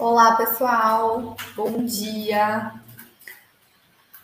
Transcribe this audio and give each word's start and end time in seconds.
Olá, 0.00 0.34
pessoal. 0.34 1.36
Bom 1.54 1.84
dia. 1.84 2.72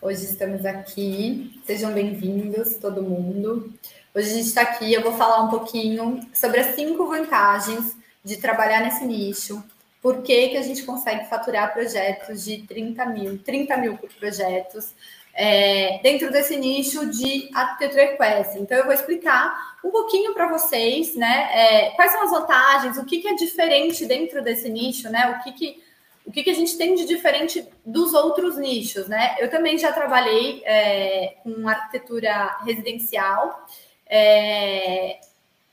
Hoje 0.01 0.25
estamos 0.25 0.65
aqui. 0.65 1.61
Sejam 1.67 1.93
bem-vindos, 1.93 2.77
todo 2.77 3.03
mundo. 3.03 3.71
Hoje 4.11 4.27
a 4.27 4.33
gente 4.33 4.47
está 4.47 4.63
aqui. 4.63 4.91
Eu 4.91 5.03
vou 5.03 5.13
falar 5.13 5.43
um 5.43 5.51
pouquinho 5.51 6.27
sobre 6.33 6.61
as 6.61 6.73
cinco 6.73 7.05
vantagens 7.05 7.95
de 8.23 8.37
trabalhar 8.37 8.81
nesse 8.81 9.05
nicho. 9.05 9.63
Por 10.01 10.23
que, 10.23 10.49
que 10.49 10.57
a 10.57 10.63
gente 10.63 10.81
consegue 10.81 11.29
faturar 11.29 11.71
projetos 11.71 12.43
de 12.43 12.63
30 12.63 13.05
mil, 13.05 13.37
30 13.43 13.77
mil 13.77 13.99
projetos 14.19 14.95
é, 15.39 15.99
dentro 16.01 16.31
desse 16.31 16.57
nicho 16.57 17.05
de 17.11 17.47
arquitetura 17.53 18.05
equestre. 18.05 18.59
Então, 18.59 18.75
eu 18.75 18.85
vou 18.85 18.93
explicar 18.93 19.77
um 19.85 19.91
pouquinho 19.91 20.33
para 20.33 20.47
vocês, 20.47 21.15
né? 21.15 21.49
É, 21.53 21.91
quais 21.91 22.11
são 22.11 22.23
as 22.23 22.31
vantagens, 22.31 22.97
o 22.97 23.05
que, 23.05 23.19
que, 23.19 23.27
é 23.27 23.35
diferente 23.35 24.03
dentro 24.07 24.43
desse 24.43 24.67
nicho, 24.67 25.07
né? 25.11 25.37
O 25.37 25.43
que, 25.43 25.51
que 25.51 25.87
o 26.25 26.31
que, 26.31 26.43
que, 26.43 26.49
a 26.49 26.53
gente 26.53 26.75
tem 26.75 26.93
de 26.93 27.05
diferente 27.05 27.65
dos 27.85 28.13
outros 28.13 28.57
nichos, 28.57 29.07
né? 29.07 29.35
Eu 29.39 29.49
também 29.49 29.77
já 29.77 29.93
trabalhei 29.93 30.61
é, 30.65 31.35
com 31.43 31.69
arquitetura 31.69 32.57
residencial, 32.65 33.65
é, 34.07 35.19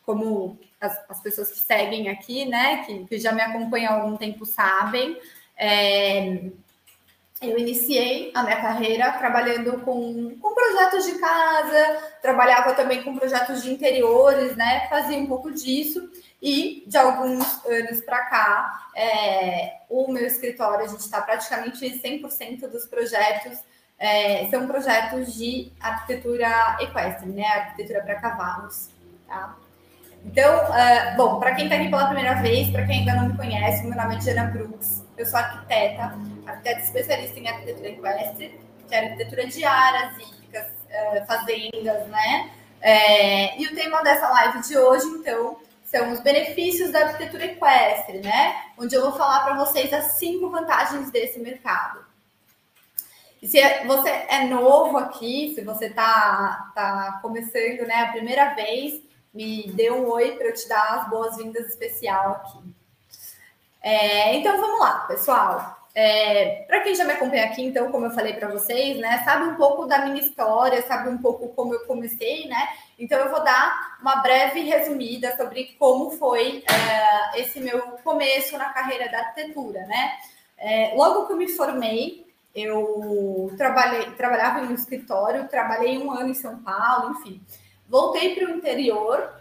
como 0.04 0.58
as, 0.80 0.96
as, 1.08 1.20
pessoas 1.22 1.50
que 1.50 1.58
seguem 1.58 2.08
aqui, 2.08 2.44
né, 2.44 2.84
que, 2.84 3.04
que, 3.06 3.18
já 3.18 3.32
me 3.32 3.40
acompanham 3.40 3.94
há 3.94 3.96
algum 3.96 4.16
tempo 4.16 4.46
sabem. 4.46 5.18
É, 5.56 6.50
eu 7.50 7.58
iniciei 7.58 8.30
a 8.34 8.42
minha 8.42 8.60
carreira 8.60 9.12
trabalhando 9.12 9.80
com, 9.80 10.36
com 10.40 10.54
projetos 10.54 11.06
de 11.06 11.18
casa, 11.18 12.02
trabalhava 12.22 12.74
também 12.74 13.02
com 13.02 13.16
projetos 13.16 13.62
de 13.62 13.72
interiores, 13.72 14.56
né? 14.56 14.86
Fazia 14.88 15.18
um 15.18 15.26
pouco 15.26 15.50
disso. 15.50 16.10
E 16.42 16.84
de 16.86 16.96
alguns 16.96 17.64
anos 17.64 18.00
para 18.02 18.24
cá, 18.26 18.88
é, 18.94 19.78
o 19.88 20.10
meu 20.12 20.26
escritório, 20.26 20.84
a 20.84 20.88
gente 20.88 21.00
está 21.00 21.22
praticamente 21.22 21.78
100% 21.78 22.68
dos 22.68 22.84
projetos 22.86 23.58
é, 23.98 24.46
são 24.50 24.66
projetos 24.66 25.34
de 25.34 25.72
arquitetura 25.80 26.76
equestre, 26.80 27.28
né? 27.30 27.46
Arquitetura 27.46 28.02
para 28.02 28.16
cavalos, 28.16 28.90
tá? 29.26 29.56
Então, 30.24 30.56
uh, 30.56 31.16
bom, 31.16 31.38
para 31.38 31.54
quem 31.54 31.64
está 31.64 31.76
aqui 31.76 31.90
pela 31.90 32.06
primeira 32.06 32.34
vez, 32.40 32.70
para 32.70 32.86
quem 32.86 33.00
ainda 33.00 33.14
não 33.14 33.28
me 33.28 33.36
conhece, 33.36 33.86
meu 33.86 33.96
nome 33.96 34.14
é 34.14 34.18
Diana 34.18 34.44
Brooks, 34.50 35.04
eu 35.18 35.26
sou 35.26 35.38
arquiteta, 35.38 36.14
arquiteta 36.46 36.80
especialista 36.80 37.38
em 37.38 37.48
arquitetura 37.48 37.88
equestre, 37.88 38.60
que 38.88 38.94
é 38.94 38.98
arquitetura 38.98 39.46
de 39.46 39.64
áreas 39.64 40.16
hípicas, 40.18 40.66
uh, 40.66 41.26
fazendas, 41.26 42.08
né? 42.08 42.50
É, 42.80 43.58
e 43.58 43.66
o 43.66 43.74
tema 43.74 44.02
dessa 44.02 44.28
live 44.28 44.60
de 44.60 44.76
hoje, 44.76 45.06
então, 45.06 45.56
são 45.84 46.12
os 46.12 46.20
benefícios 46.20 46.90
da 46.90 47.06
arquitetura 47.06 47.46
equestre, 47.46 48.18
né? 48.18 48.64
Onde 48.76 48.94
eu 48.94 49.02
vou 49.02 49.12
falar 49.12 49.44
para 49.44 49.56
vocês 49.64 49.92
as 49.92 50.12
cinco 50.18 50.50
vantagens 50.50 51.10
desse 51.10 51.38
mercado. 51.38 52.04
E 53.40 53.46
se 53.46 53.60
você 53.86 54.08
é 54.08 54.44
novo 54.44 54.98
aqui, 54.98 55.52
se 55.54 55.62
você 55.62 55.86
está 55.86 56.72
tá 56.74 57.18
começando 57.20 57.86
né, 57.86 58.02
a 58.02 58.12
primeira 58.12 58.54
vez, 58.54 59.02
me 59.32 59.70
dê 59.72 59.90
um 59.90 60.08
oi 60.08 60.32
para 60.32 60.46
eu 60.46 60.54
te 60.54 60.66
dar 60.68 61.00
as 61.00 61.10
boas-vindas 61.10 61.66
especial 61.68 62.32
aqui. 62.32 62.58
É, 63.82 64.34
então 64.34 64.58
vamos 64.58 64.80
lá, 64.80 65.00
pessoal. 65.00 65.83
É, 65.94 66.64
para 66.66 66.80
quem 66.80 66.94
já 66.94 67.04
me 67.04 67.12
acompanha 67.12 67.44
aqui, 67.44 67.62
então, 67.62 67.90
como 67.92 68.06
eu 68.06 68.10
falei 68.10 68.32
para 68.32 68.48
vocês, 68.48 68.98
né, 68.98 69.22
sabe 69.24 69.44
um 69.44 69.54
pouco 69.54 69.86
da 69.86 70.04
minha 70.04 70.20
história, 70.20 70.82
sabe 70.82 71.08
um 71.08 71.18
pouco 71.18 71.48
como 71.50 71.72
eu 71.72 71.86
comecei, 71.86 72.48
né? 72.48 72.68
Então 72.98 73.16
eu 73.18 73.30
vou 73.30 73.44
dar 73.44 73.96
uma 74.00 74.16
breve 74.16 74.60
resumida 74.62 75.36
sobre 75.36 75.76
como 75.78 76.10
foi 76.10 76.64
é, 76.68 77.40
esse 77.40 77.60
meu 77.60 77.80
começo 78.02 78.58
na 78.58 78.70
carreira 78.72 79.08
da 79.08 79.18
arquitetura, 79.18 79.86
né? 79.86 80.18
É, 80.58 80.94
logo 80.96 81.26
que 81.26 81.32
eu 81.32 81.36
me 81.36 81.48
formei, 81.48 82.26
eu 82.54 83.52
trabalhei, 83.56 84.10
trabalhava 84.12 84.60
em 84.60 84.68
um 84.68 84.74
escritório, 84.74 85.48
trabalhei 85.48 85.98
um 85.98 86.10
ano 86.10 86.30
em 86.30 86.34
São 86.34 86.62
Paulo, 86.62 87.12
enfim. 87.12 87.40
Voltei 87.88 88.34
para 88.34 88.46
o 88.46 88.56
interior 88.56 89.32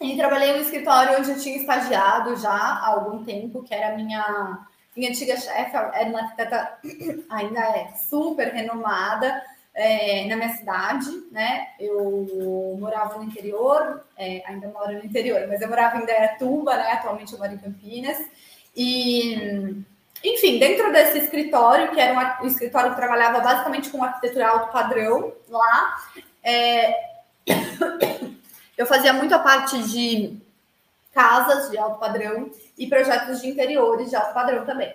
e 0.00 0.16
trabalhei 0.16 0.52
no 0.52 0.60
escritório 0.60 1.18
onde 1.18 1.30
eu 1.30 1.40
tinha 1.40 1.56
estagiado 1.56 2.36
já 2.36 2.50
há 2.50 2.88
algum 2.88 3.24
tempo, 3.24 3.62
que 3.62 3.74
era 3.74 3.94
a 3.94 3.96
minha, 3.96 4.66
minha 4.96 5.10
antiga 5.10 5.36
chefe, 5.36 5.76
era 5.76 6.08
uma 6.08 6.20
arquiteta, 6.20 6.78
ainda 7.28 7.60
é 7.60 7.92
super 8.08 8.48
renomada 8.48 9.42
é, 9.76 10.26
na 10.26 10.36
minha 10.36 10.56
cidade, 10.56 11.06
né? 11.30 11.68
Eu 11.78 12.76
morava 12.80 13.18
no 13.18 13.24
interior, 13.24 14.02
é, 14.16 14.42
ainda 14.46 14.68
moro 14.68 14.92
no 14.92 15.04
interior, 15.04 15.46
mas 15.48 15.60
eu 15.60 15.68
morava 15.68 15.98
em 15.98 16.06
Dayatuba, 16.06 16.74
né? 16.74 16.92
Atualmente 16.92 17.34
eu 17.34 17.38
moro 17.38 17.52
em 17.52 17.58
Campinas. 17.58 18.18
E, 18.74 19.84
enfim, 20.24 20.58
dentro 20.58 20.90
desse 20.92 21.18
escritório, 21.18 21.90
que 21.90 22.00
era 22.00 22.42
um, 22.42 22.46
escritório 22.46 22.90
que 22.90 22.96
trabalhava 22.96 23.40
basicamente 23.40 23.90
com 23.90 24.02
arquitetura 24.02 24.48
alto 24.48 24.72
padrão 24.72 25.34
lá, 25.46 25.96
é, 26.42 26.94
eu 28.78 28.86
fazia 28.86 29.12
muito 29.12 29.34
a 29.34 29.38
parte 29.40 29.82
de 29.82 30.38
casas 31.12 31.70
de 31.70 31.76
alto 31.76 31.98
padrão 31.98 32.50
e 32.76 32.86
projetos 32.86 33.40
de 33.40 33.48
interiores 33.48 34.10
de 34.10 34.16
alto 34.16 34.34
padrão 34.34 34.64
também. 34.64 34.94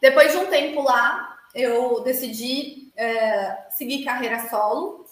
Depois 0.00 0.32
de 0.32 0.38
um 0.38 0.46
tempo 0.46 0.82
lá, 0.82 1.38
eu 1.54 2.00
decidi 2.00 2.90
é, 2.96 3.66
seguir 3.70 4.04
carreira 4.04 4.48
solo, 4.48 5.06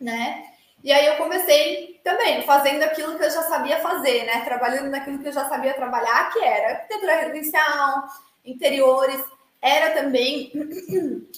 né? 0.00 0.44
E 0.82 0.92
aí 0.92 1.06
eu 1.06 1.16
comecei 1.16 2.00
também 2.04 2.42
fazendo 2.42 2.82
aquilo 2.82 3.18
que 3.18 3.24
eu 3.24 3.30
já 3.30 3.42
sabia 3.42 3.80
fazer, 3.80 4.24
né? 4.24 4.44
Trabalhando 4.44 4.88
naquilo 4.88 5.18
que 5.18 5.28
eu 5.28 5.32
já 5.32 5.48
sabia 5.48 5.74
trabalhar, 5.74 6.32
que 6.32 6.38
era 6.38 6.74
arquitetura 6.74 7.16
residencial, 7.16 8.04
interiores 8.44 9.20
era 9.66 9.90
também 9.90 10.52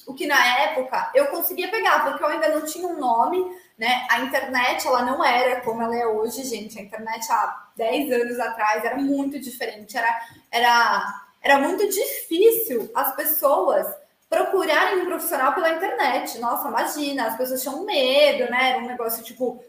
o 0.06 0.12
que 0.12 0.26
na 0.26 0.58
época 0.60 1.10
eu 1.14 1.28
conseguia 1.28 1.68
pegar, 1.70 2.04
porque 2.04 2.22
eu 2.22 2.28
ainda 2.28 2.48
não 2.48 2.66
tinha 2.66 2.86
um 2.86 2.98
nome, 2.98 3.42
né? 3.78 4.06
A 4.10 4.20
internet, 4.20 4.86
ela 4.86 5.02
não 5.02 5.24
era 5.24 5.62
como 5.62 5.80
ela 5.80 5.96
é 5.96 6.06
hoje, 6.06 6.44
gente. 6.44 6.78
A 6.78 6.82
internet 6.82 7.26
há 7.30 7.68
10 7.74 8.12
anos 8.12 8.38
atrás 8.38 8.84
era 8.84 8.96
muito 8.96 9.40
diferente, 9.40 9.96
era, 9.96 10.14
era, 10.50 11.22
era 11.40 11.58
muito 11.58 11.88
difícil 11.88 12.90
as 12.94 13.16
pessoas 13.16 13.86
procurarem 14.28 15.00
um 15.00 15.06
profissional 15.06 15.54
pela 15.54 15.70
internet. 15.70 16.38
Nossa, 16.38 16.68
imagina, 16.68 17.28
as 17.28 17.36
pessoas 17.38 17.62
tinham 17.62 17.82
medo, 17.84 18.50
né? 18.50 18.72
Era 18.72 18.78
um 18.78 18.86
negócio 18.86 19.24
tipo, 19.24 19.64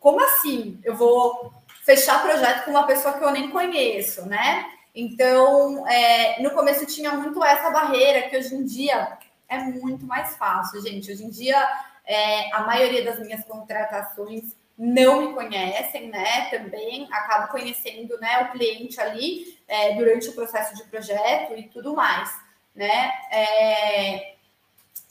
como 0.00 0.20
assim? 0.20 0.80
Eu 0.82 0.96
vou 0.96 1.52
fechar 1.84 2.22
projeto 2.22 2.64
com 2.64 2.72
uma 2.72 2.86
pessoa 2.88 3.14
que 3.14 3.24
eu 3.24 3.30
nem 3.30 3.50
conheço, 3.50 4.26
né? 4.26 4.66
Então, 4.94 5.86
é, 5.88 6.42
no 6.42 6.50
começo 6.50 6.86
tinha 6.86 7.12
muito 7.12 7.42
essa 7.44 7.70
barreira, 7.70 8.28
que 8.28 8.36
hoje 8.36 8.54
em 8.54 8.64
dia 8.64 9.18
é 9.48 9.58
muito 9.58 10.04
mais 10.06 10.36
fácil, 10.36 10.82
gente. 10.82 11.10
Hoje 11.10 11.24
em 11.24 11.30
dia, 11.30 11.56
é, 12.04 12.54
a 12.54 12.62
maioria 12.62 13.04
das 13.04 13.20
minhas 13.20 13.44
contratações 13.44 14.56
não 14.76 15.20
me 15.20 15.34
conhecem, 15.34 16.08
né? 16.08 16.48
Também 16.50 17.06
acabo 17.12 17.52
conhecendo 17.52 18.18
né, 18.18 18.42
o 18.42 18.52
cliente 18.52 18.98
ali 19.00 19.58
é, 19.68 19.94
durante 19.94 20.28
o 20.28 20.32
processo 20.32 20.74
de 20.74 20.84
projeto 20.84 21.54
e 21.56 21.64
tudo 21.64 21.94
mais, 21.94 22.34
né? 22.74 23.12
É, 23.30 24.34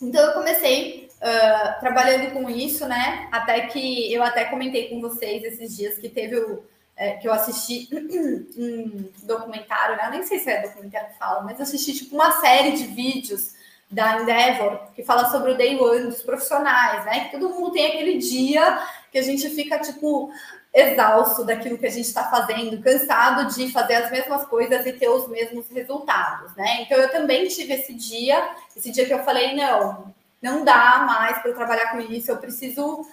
então 0.01 0.25
eu 0.25 0.33
comecei 0.33 1.09
uh, 1.17 1.79
trabalhando 1.79 2.31
com 2.31 2.49
isso, 2.49 2.87
né? 2.87 3.27
Até 3.31 3.67
que 3.67 4.11
eu 4.13 4.23
até 4.23 4.45
comentei 4.45 4.89
com 4.89 5.01
vocês 5.01 5.43
esses 5.43 5.75
dias 5.75 5.97
que 5.97 6.09
teve 6.09 6.37
o 6.37 6.63
é, 6.99 7.13
que 7.13 7.29
eu 7.29 7.31
assisti 7.31 7.87
um 8.57 9.09
documentário, 9.23 9.95
né? 9.95 10.07
Eu 10.07 10.11
nem 10.11 10.23
sei 10.23 10.37
se 10.37 10.51
é 10.51 10.61
documentário 10.61 11.07
que 11.07 11.17
fala, 11.17 11.41
mas 11.41 11.59
assisti 11.61 11.93
tipo 11.93 12.13
uma 12.13 12.41
série 12.41 12.73
de 12.73 12.83
vídeos 12.87 13.53
da 13.89 14.21
Endeavor 14.21 14.91
que 14.93 15.01
fala 15.01 15.31
sobre 15.31 15.53
o 15.53 15.57
day 15.57 15.79
one 15.79 16.07
dos 16.07 16.21
profissionais, 16.21 17.05
né? 17.05 17.21
Que 17.21 17.39
todo 17.39 17.55
mundo 17.55 17.71
tem 17.71 17.87
aquele 17.87 18.17
dia 18.17 18.85
que 19.11 19.17
a 19.17 19.21
gente 19.21 19.49
fica 19.49 19.79
tipo 19.79 20.29
exausto 20.73 21.45
daquilo 21.45 21.77
que 21.77 21.87
a 21.87 21.89
gente 21.89 22.05
está 22.05 22.25
fazendo, 22.25 22.81
cansado 22.83 23.55
de 23.55 23.71
fazer 23.71 23.95
as 23.95 24.11
mesmas 24.11 24.45
coisas 24.45 24.85
e 24.85 24.91
ter 24.91 25.07
os 25.07 25.27
mesmos 25.29 25.69
resultados, 25.69 26.53
né? 26.57 26.81
Então 26.81 26.97
eu 26.97 27.09
também 27.09 27.47
tive 27.47 27.73
esse 27.73 27.93
dia, 27.93 28.51
esse 28.75 28.91
dia 28.91 29.05
que 29.05 29.13
eu 29.13 29.23
falei 29.23 29.55
não, 29.55 30.13
não 30.41 30.65
dá 30.65 31.05
mais 31.07 31.39
para 31.39 31.53
trabalhar 31.53 31.91
com 31.91 31.99
isso, 32.01 32.29
eu 32.29 32.37
preciso 32.37 33.07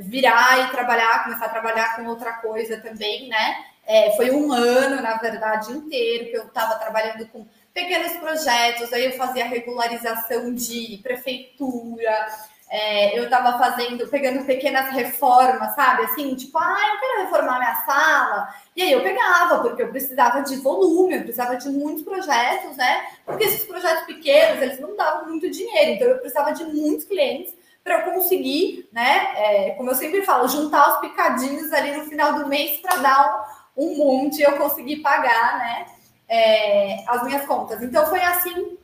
virar 0.00 0.66
e 0.66 0.70
trabalhar, 0.70 1.24
começar 1.24 1.46
a 1.46 1.50
trabalhar 1.50 1.96
com 1.96 2.06
outra 2.06 2.34
coisa 2.34 2.80
também, 2.80 3.28
né? 3.28 3.64
É, 3.86 4.12
foi 4.16 4.30
um 4.30 4.52
ano, 4.52 5.02
na 5.02 5.16
verdade, 5.16 5.72
inteiro 5.72 6.30
que 6.30 6.36
eu 6.36 6.44
estava 6.44 6.76
trabalhando 6.76 7.26
com 7.28 7.46
pequenos 7.74 8.12
projetos, 8.12 8.92
aí 8.92 9.06
eu 9.06 9.12
fazia 9.12 9.46
regularização 9.46 10.54
de 10.54 11.00
prefeitura, 11.02 12.28
é, 12.68 13.18
eu 13.18 13.24
estava 13.24 13.58
fazendo, 13.58 14.06
pegando 14.06 14.44
pequenas 14.44 14.94
reformas, 14.94 15.74
sabe? 15.74 16.04
Assim, 16.04 16.36
tipo, 16.36 16.56
ah, 16.56 16.78
eu 16.92 17.00
quero 17.00 17.22
reformar 17.24 17.58
minha 17.58 17.74
sala. 17.84 18.54
E 18.76 18.82
aí 18.82 18.92
eu 18.92 19.02
pegava, 19.02 19.60
porque 19.60 19.82
eu 19.82 19.90
precisava 19.90 20.42
de 20.42 20.54
volume, 20.56 21.16
eu 21.16 21.22
precisava 21.22 21.56
de 21.56 21.68
muitos 21.68 22.04
projetos, 22.04 22.76
né? 22.76 23.08
Porque 23.26 23.44
esses 23.44 23.64
projetos 23.64 24.04
pequenos, 24.04 24.62
eles 24.62 24.78
não 24.78 24.94
davam 24.94 25.28
muito 25.28 25.50
dinheiro, 25.50 25.90
então 25.90 26.08
eu 26.08 26.18
precisava 26.18 26.52
de 26.52 26.64
muitos 26.64 27.04
clientes 27.06 27.52
para 27.82 28.00
eu 28.00 28.12
conseguir, 28.12 28.88
né, 28.92 29.32
é, 29.36 29.70
como 29.70 29.90
eu 29.90 29.94
sempre 29.94 30.22
falo, 30.22 30.48
juntar 30.48 30.94
os 30.94 31.00
picadinhos 31.00 31.72
ali 31.72 31.96
no 31.96 32.04
final 32.04 32.34
do 32.34 32.48
mês 32.48 32.78
para 32.80 32.96
dar 32.96 33.70
um, 33.76 33.92
um 33.92 33.96
monte 33.96 34.38
e 34.38 34.42
eu 34.42 34.56
consegui 34.56 34.96
pagar, 34.96 35.58
né? 35.58 35.86
É, 36.28 37.04
as 37.08 37.24
minhas 37.24 37.44
contas. 37.44 37.82
Então 37.82 38.06
foi 38.06 38.22
assim, 38.22 38.78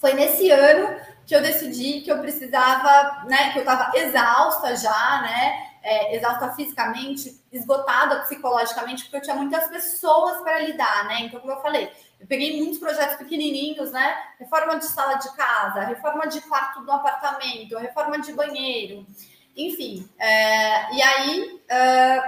foi 0.00 0.12
nesse 0.12 0.50
ano 0.50 1.00
que 1.26 1.34
eu 1.34 1.40
decidi 1.40 2.00
que 2.00 2.10
eu 2.10 2.18
precisava, 2.18 3.24
né? 3.26 3.52
Que 3.52 3.58
eu 3.58 3.62
estava 3.62 3.96
exausta 3.96 4.76
já, 4.76 5.22
né? 5.22 5.67
É, 5.90 6.16
exausta 6.16 6.52
fisicamente, 6.52 7.40
esgotada 7.50 8.20
psicologicamente, 8.20 9.04
porque 9.04 9.16
eu 9.16 9.22
tinha 9.22 9.36
muitas 9.36 9.66
pessoas 9.68 10.40
para 10.42 10.58
lidar, 10.60 11.06
né? 11.06 11.22
Então, 11.22 11.40
como 11.40 11.52
eu 11.52 11.62
falei, 11.62 11.90
eu 12.20 12.26
peguei 12.26 12.58
muitos 12.58 12.78
projetos 12.78 13.16
pequenininhos, 13.16 13.90
né? 13.90 14.16
Reforma 14.38 14.78
de 14.78 14.84
sala 14.84 15.14
de 15.14 15.34
casa, 15.34 15.80
reforma 15.80 16.26
de 16.26 16.40
quarto 16.42 16.84
do 16.84 16.92
apartamento, 16.92 17.78
reforma 17.78 18.20
de 18.20 18.32
banheiro, 18.32 19.06
enfim. 19.56 20.06
É, 20.18 20.94
e 20.94 21.02
aí 21.02 21.60
é, 21.68 22.22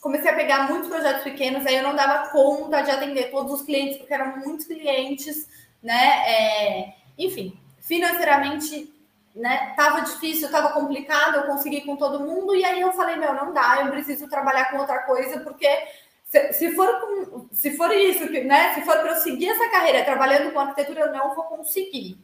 comecei 0.00 0.30
a 0.30 0.36
pegar 0.36 0.68
muitos 0.68 0.88
projetos 0.88 1.24
pequenos, 1.24 1.66
aí 1.66 1.76
eu 1.76 1.82
não 1.82 1.96
dava 1.96 2.28
conta 2.28 2.80
de 2.82 2.90
atender 2.90 3.30
todos 3.30 3.52
os 3.52 3.62
clientes, 3.62 3.98
porque 3.98 4.14
eram 4.14 4.36
muitos 4.38 4.66
clientes, 4.66 5.48
né? 5.82 6.22
É, 6.28 6.94
enfim, 7.18 7.58
financeiramente 7.80 8.92
né? 9.38 9.72
Tava 9.76 10.00
difícil, 10.00 10.50
tava 10.50 10.70
complicado, 10.70 11.36
eu 11.36 11.42
consegui 11.44 11.82
com 11.82 11.96
todo 11.96 12.20
mundo, 12.20 12.54
e 12.54 12.64
aí 12.64 12.80
eu 12.80 12.92
falei, 12.92 13.16
meu, 13.16 13.32
não 13.32 13.52
dá, 13.52 13.78
eu 13.80 13.90
preciso 13.90 14.28
trabalhar 14.28 14.70
com 14.70 14.78
outra 14.78 14.98
coisa, 15.04 15.40
porque 15.40 15.68
se, 16.24 16.52
se, 16.52 16.74
for, 16.74 16.88
se 17.52 17.76
for 17.76 17.90
isso, 17.92 18.30
né? 18.44 18.74
Se 18.74 18.82
for 18.82 18.98
para 18.98 19.12
eu 19.12 19.16
seguir 19.16 19.48
essa 19.48 19.70
carreira 19.70 20.04
trabalhando 20.04 20.52
com 20.52 20.58
arquitetura, 20.58 21.02
eu 21.02 21.12
não 21.12 21.34
vou 21.34 21.44
conseguir. 21.44 22.18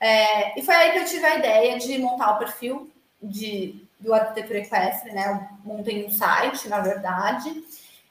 É, 0.00 0.58
e 0.58 0.64
foi 0.64 0.74
aí 0.74 0.92
que 0.92 0.98
eu 0.98 1.04
tive 1.04 1.26
a 1.26 1.36
ideia 1.36 1.78
de 1.78 1.98
montar 1.98 2.32
o 2.32 2.38
perfil 2.38 2.90
de, 3.20 3.86
do 4.00 4.14
arquitetura 4.14 4.60
equestre, 4.60 5.12
né? 5.12 5.28
Eu 5.28 5.58
montei 5.64 6.06
um 6.06 6.10
site, 6.10 6.68
na 6.68 6.80
verdade. 6.80 7.62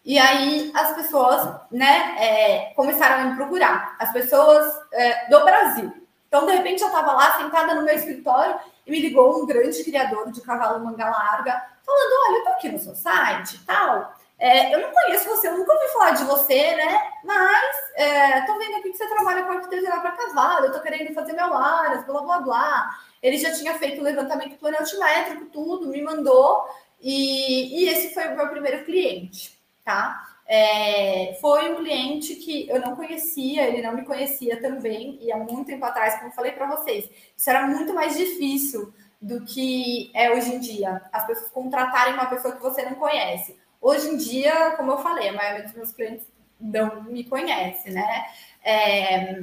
E 0.03 0.17
aí 0.17 0.71
as 0.75 0.93
pessoas, 0.95 1.61
né, 1.71 2.15
é, 2.17 2.73
começaram 2.75 3.23
a 3.23 3.25
me 3.29 3.35
procurar. 3.35 3.95
As 3.97 4.11
pessoas 4.11 4.73
é, 4.91 5.29
do 5.29 5.43
Brasil. 5.43 6.00
Então, 6.31 6.45
de 6.45 6.53
repente, 6.53 6.81
eu 6.81 6.87
estava 6.87 7.11
lá 7.11 7.37
sentada 7.37 7.75
no 7.75 7.81
meu 7.81 7.93
escritório 7.93 8.57
e 8.87 8.91
me 8.91 9.01
ligou 9.01 9.43
um 9.43 9.45
grande 9.45 9.83
criador 9.83 10.31
de 10.31 10.39
cavalo 10.39 10.79
manga 10.79 11.03
larga, 11.03 11.61
falando: 11.85 12.11
olha, 12.25 12.37
eu 12.37 12.43
tô 12.45 12.49
aqui 12.51 12.69
no 12.69 12.79
seu 12.79 12.95
site 12.95 13.55
e 13.57 13.65
tal. 13.65 14.15
É, 14.39 14.73
eu 14.73 14.79
não 14.79 14.93
conheço 14.93 15.27
você, 15.27 15.49
eu 15.49 15.57
nunca 15.57 15.73
ouvi 15.73 15.89
falar 15.89 16.11
de 16.11 16.23
você, 16.23 16.73
né? 16.73 17.01
Mas 17.25 17.75
é, 17.95 18.45
tô 18.45 18.57
vendo 18.57 18.77
aqui 18.77 18.91
que 18.91 18.97
você 18.97 19.07
trabalha 19.09 19.43
com 19.43 19.51
arquitetura 19.51 19.99
para 19.99 20.11
cavalo, 20.13 20.67
eu 20.67 20.71
tô 20.71 20.79
querendo 20.79 21.13
fazer 21.13 21.33
meu 21.33 21.53
aras, 21.53 22.05
blá 22.05 22.21
blá 22.21 22.39
blá. 22.39 22.99
Ele 23.21 23.37
já 23.37 23.53
tinha 23.53 23.77
feito 23.77 23.99
o 23.99 24.03
levantamento 24.03 24.57
planetimétrico, 24.57 25.47
tudo, 25.47 25.89
me 25.89 26.01
mandou, 26.01 26.65
e, 27.01 27.83
e 27.83 27.89
esse 27.89 28.13
foi 28.13 28.29
o 28.29 28.37
meu 28.37 28.47
primeiro 28.47 28.85
cliente, 28.85 29.61
tá? 29.83 30.30
É, 30.53 31.37
foi 31.39 31.71
um 31.71 31.77
cliente 31.77 32.35
que 32.35 32.67
eu 32.67 32.81
não 32.81 32.93
conhecia, 32.93 33.69
ele 33.69 33.81
não 33.81 33.95
me 33.95 34.03
conhecia 34.03 34.59
também, 34.59 35.17
e 35.21 35.31
há 35.31 35.37
muito 35.37 35.63
tempo 35.63 35.85
atrás, 35.85 36.15
como 36.15 36.27
eu 36.27 36.33
falei 36.33 36.51
para 36.51 36.75
vocês, 36.75 37.09
isso 37.37 37.49
era 37.49 37.65
muito 37.65 37.93
mais 37.93 38.17
difícil 38.17 38.93
do 39.21 39.45
que 39.45 40.11
é 40.13 40.29
hoje 40.29 40.53
em 40.53 40.59
dia, 40.59 41.01
as 41.13 41.25
pessoas 41.25 41.49
contratarem 41.51 42.15
uma 42.15 42.25
pessoa 42.25 42.53
que 42.53 42.61
você 42.61 42.83
não 42.83 42.95
conhece. 42.95 43.55
Hoje 43.79 44.09
em 44.09 44.17
dia, 44.17 44.71
como 44.71 44.91
eu 44.91 44.97
falei, 44.97 45.29
a 45.29 45.33
maioria 45.33 45.63
dos 45.63 45.73
meus 45.73 45.93
clientes 45.93 46.27
não 46.59 47.01
me 47.03 47.23
conhece, 47.23 47.89
né? 47.89 48.25
É, 48.61 49.41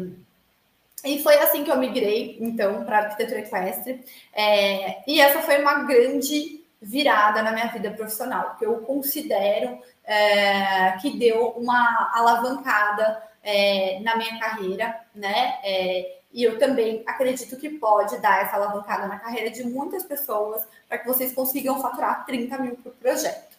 e 1.07 1.23
foi 1.23 1.39
assim 1.39 1.65
que 1.65 1.71
eu 1.71 1.79
migrei, 1.79 2.37
então, 2.39 2.85
para 2.85 2.99
arquitetura 2.99 3.41
equestre. 3.41 4.05
É, 4.35 5.11
e 5.11 5.23
essa 5.23 5.41
foi 5.41 5.59
uma 5.63 5.85
grande 5.85 6.63
virada 6.83 7.43
na 7.43 7.51
minha 7.51 7.69
vida 7.69 7.91
profissional, 7.91 8.57
que 8.57 8.67
eu 8.67 8.81
considero 8.81 9.81
é, 10.09 10.93
que 11.03 11.19
deu 11.19 11.51
uma 11.51 12.11
alavancada 12.15 13.23
é, 13.43 14.01
na 14.01 14.17
minha 14.17 14.39
carreira, 14.39 14.99
né? 15.15 15.59
É, 15.63 16.19
e 16.33 16.43
eu 16.43 16.59
também 16.59 17.03
acredito 17.07 17.59
que 17.59 17.69
pode 17.69 18.19
dar 18.19 18.43
essa 18.43 18.57
alavancada 18.57 19.07
na 19.07 19.19
carreira 19.19 19.51
de 19.51 19.65
muitas 19.65 20.05
pessoas 20.05 20.67
para 20.89 20.99
que 20.99 21.07
vocês 21.07 21.35
consigam 21.35 21.81
faturar 21.81 22.25
30 22.25 22.59
mil 22.59 22.77
por 22.77 22.93
projeto. 22.93 23.59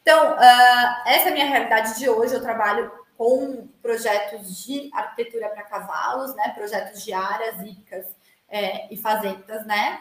Então, 0.00 0.32
uh, 0.32 1.02
essa 1.06 1.28
é 1.28 1.28
a 1.28 1.32
minha 1.32 1.46
realidade 1.46 1.98
de 1.98 2.08
hoje. 2.08 2.34
Eu 2.34 2.42
trabalho 2.42 2.90
com 3.18 3.66
projetos 3.82 4.64
de 4.64 4.90
arquitetura 4.94 5.48
para 5.50 5.62
cavalos, 5.64 6.34
né? 6.36 6.50
Projetos 6.54 7.02
de 7.04 7.12
áreas, 7.12 7.60
icas 7.60 8.06
é, 8.48 8.92
e 8.92 8.96
fazendas, 8.96 9.66
né? 9.66 9.98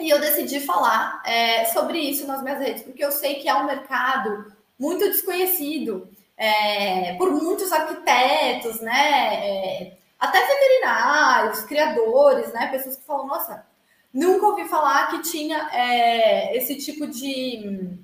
E 0.00 0.08
eu 0.10 0.20
decidi 0.20 0.60
falar 0.60 1.22
é, 1.24 1.64
sobre 1.66 1.98
isso 1.98 2.26
nas 2.26 2.42
minhas 2.42 2.60
redes, 2.60 2.82
porque 2.82 3.04
eu 3.04 3.10
sei 3.10 3.36
que 3.36 3.48
é 3.48 3.54
um 3.54 3.66
mercado 3.66 4.52
muito 4.78 5.04
desconhecido 5.08 6.08
é, 6.36 7.14
por 7.14 7.30
muitos 7.32 7.72
arquitetos, 7.72 8.80
né? 8.80 9.34
É, 9.44 9.92
até 10.18 10.44
veterinários, 10.46 11.62
criadores, 11.62 12.52
né? 12.52 12.68
Pessoas 12.68 12.96
que 12.96 13.04
falam, 13.04 13.26
nossa, 13.26 13.66
Nunca 14.12 14.46
ouvi 14.46 14.66
falar 14.66 15.10
que 15.10 15.30
tinha 15.30 15.68
é, 15.72 16.56
esse 16.56 16.76
tipo 16.76 17.06
de 17.06 17.98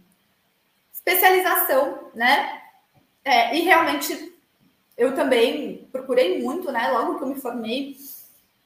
especialização, 0.93 2.11
né? 2.15 2.63
É, 3.25 3.57
e 3.57 3.63
realmente 3.63 4.35
eu 4.97 5.15
também 5.15 5.89
procurei 5.91 6.43
muito, 6.43 6.71
né? 6.71 6.89
Logo 6.89 7.17
que 7.17 7.25
eu 7.25 7.29
me 7.29 7.41
formei, 7.41 7.97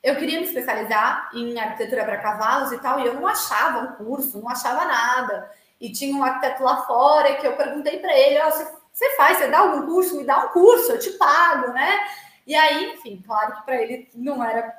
eu 0.02 0.16
queria 0.16 0.38
me 0.40 0.46
especializar 0.46 1.30
em 1.34 1.58
arquitetura 1.58 2.04
para 2.04 2.18
cavalos 2.18 2.72
e 2.72 2.78
tal, 2.78 3.00
e 3.00 3.06
eu 3.06 3.14
não 3.14 3.26
achava 3.26 3.80
um 3.80 4.04
curso, 4.04 4.40
não 4.40 4.48
achava 4.48 4.84
nada. 4.84 5.50
E 5.80 5.90
tinha 5.92 6.16
um 6.16 6.24
arquiteto 6.24 6.62
lá 6.62 6.82
fora 6.82 7.34
que 7.36 7.46
eu 7.46 7.56
perguntei 7.56 7.98
para 7.98 8.16
ele: 8.16 8.40
oh, 8.42 8.50
você 8.92 9.16
faz, 9.16 9.38
você 9.38 9.48
dá 9.48 9.60
algum 9.60 9.86
curso? 9.86 10.16
Me 10.16 10.24
dá 10.24 10.44
um 10.44 10.48
curso, 10.48 10.92
eu 10.92 10.98
te 10.98 11.10
pago, 11.12 11.72
né? 11.72 11.98
E 12.46 12.54
aí, 12.54 12.92
enfim, 12.92 13.22
claro 13.26 13.56
que 13.56 13.62
para 13.62 13.80
ele 13.82 14.08
não 14.14 14.42
era 14.42 14.74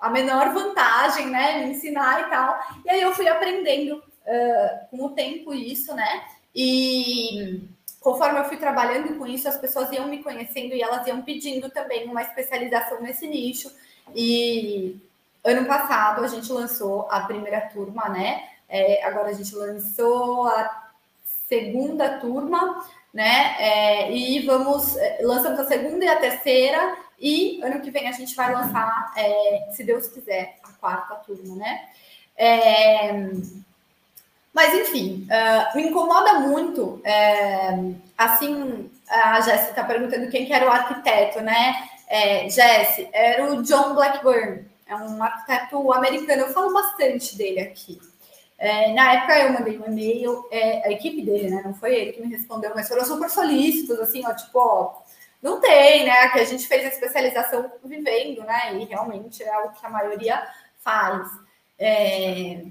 a 0.00 0.10
menor 0.10 0.52
vantagem, 0.52 1.26
né? 1.28 1.58
Me 1.58 1.72
ensinar 1.72 2.26
e 2.26 2.30
tal. 2.30 2.60
E 2.84 2.90
aí 2.90 3.00
eu 3.00 3.14
fui 3.14 3.26
aprendendo 3.26 3.96
uh, 3.96 4.88
com 4.90 5.04
o 5.06 5.10
tempo 5.10 5.54
isso, 5.54 5.94
né? 5.94 6.24
E 6.54 7.68
conforme 8.00 8.38
eu 8.38 8.44
fui 8.44 8.58
trabalhando 8.58 9.16
com 9.18 9.26
isso, 9.26 9.48
as 9.48 9.56
pessoas 9.56 9.90
iam 9.90 10.06
me 10.06 10.22
conhecendo 10.22 10.74
e 10.74 10.82
elas 10.82 11.06
iam 11.06 11.22
pedindo 11.22 11.70
também 11.70 12.06
uma 12.06 12.22
especialização 12.22 13.00
nesse 13.00 13.26
nicho. 13.26 13.72
E 14.14 15.00
ano 15.44 15.66
passado 15.66 16.24
a 16.24 16.28
gente 16.28 16.50
lançou 16.52 17.06
a 17.10 17.20
primeira 17.20 17.60
turma, 17.60 18.08
né? 18.08 18.48
É, 18.68 19.04
agora 19.04 19.28
a 19.28 19.32
gente 19.32 19.54
lançou 19.54 20.46
a 20.46 20.90
segunda 21.48 22.18
turma, 22.18 22.84
né? 23.12 23.54
É, 23.58 24.12
e 24.12 24.40
vamos 24.46 24.96
eh, 24.96 25.20
lançamos 25.22 25.60
a 25.60 25.66
segunda 25.66 26.04
e 26.04 26.08
a 26.08 26.18
terceira 26.18 26.96
e 27.20 27.60
ano 27.62 27.80
que 27.80 27.90
vem 27.90 28.08
a 28.08 28.12
gente 28.12 28.34
vai 28.34 28.52
lançar, 28.52 29.12
é, 29.16 29.68
se 29.70 29.84
Deus 29.84 30.08
quiser, 30.08 30.58
a 30.64 30.72
quarta 30.72 31.14
turma, 31.16 31.54
né? 31.56 31.88
É, 32.36 33.12
mas, 34.54 34.72
enfim, 34.72 35.26
uh, 35.26 35.76
me 35.76 35.88
incomoda 35.88 36.34
muito, 36.34 37.00
é, 37.04 37.70
assim, 38.16 38.88
a 39.08 39.40
Jéssica 39.40 39.70
está 39.70 39.82
perguntando 39.82 40.30
quem 40.30 40.46
que 40.46 40.52
era 40.52 40.64
o 40.64 40.70
arquiteto, 40.70 41.40
né? 41.40 41.88
É, 42.08 42.48
Jess, 42.48 43.08
era 43.12 43.52
o 43.52 43.62
John 43.62 43.94
Blackburn, 43.94 44.66
é 44.86 44.94
um 44.94 45.22
arquiteto 45.22 45.92
americano, 45.92 46.42
eu 46.42 46.52
falo 46.52 46.72
bastante 46.72 47.36
dele 47.36 47.60
aqui. 47.60 48.00
É, 48.58 48.92
na 48.92 49.14
época 49.14 49.38
eu 49.38 49.52
mandei 49.52 49.78
um 49.78 49.86
e-mail, 49.86 50.46
é, 50.50 50.86
a 50.86 50.92
equipe 50.92 51.22
dele, 51.22 51.50
né? 51.50 51.62
Não 51.64 51.74
foi 51.74 51.94
ele 51.94 52.12
que 52.12 52.22
me 52.22 52.34
respondeu, 52.34 52.72
mas 52.74 52.88
foram 52.88 53.04
super 53.04 53.28
solícitos, 53.28 53.98
assim, 53.98 54.24
ó, 54.24 54.32
tipo, 54.34 54.58
ó, 54.58 55.02
não 55.42 55.60
tem, 55.60 56.04
né? 56.04 56.28
Que 56.28 56.40
a 56.40 56.44
gente 56.44 56.66
fez 56.66 56.84
a 56.84 56.88
especialização 56.88 57.70
vivendo, 57.84 58.42
né? 58.44 58.74
E 58.76 58.84
realmente 58.84 59.42
é 59.42 59.58
o 59.58 59.70
que 59.70 59.84
a 59.84 59.90
maioria 59.90 60.42
faz. 60.78 61.28
É... 61.78 62.64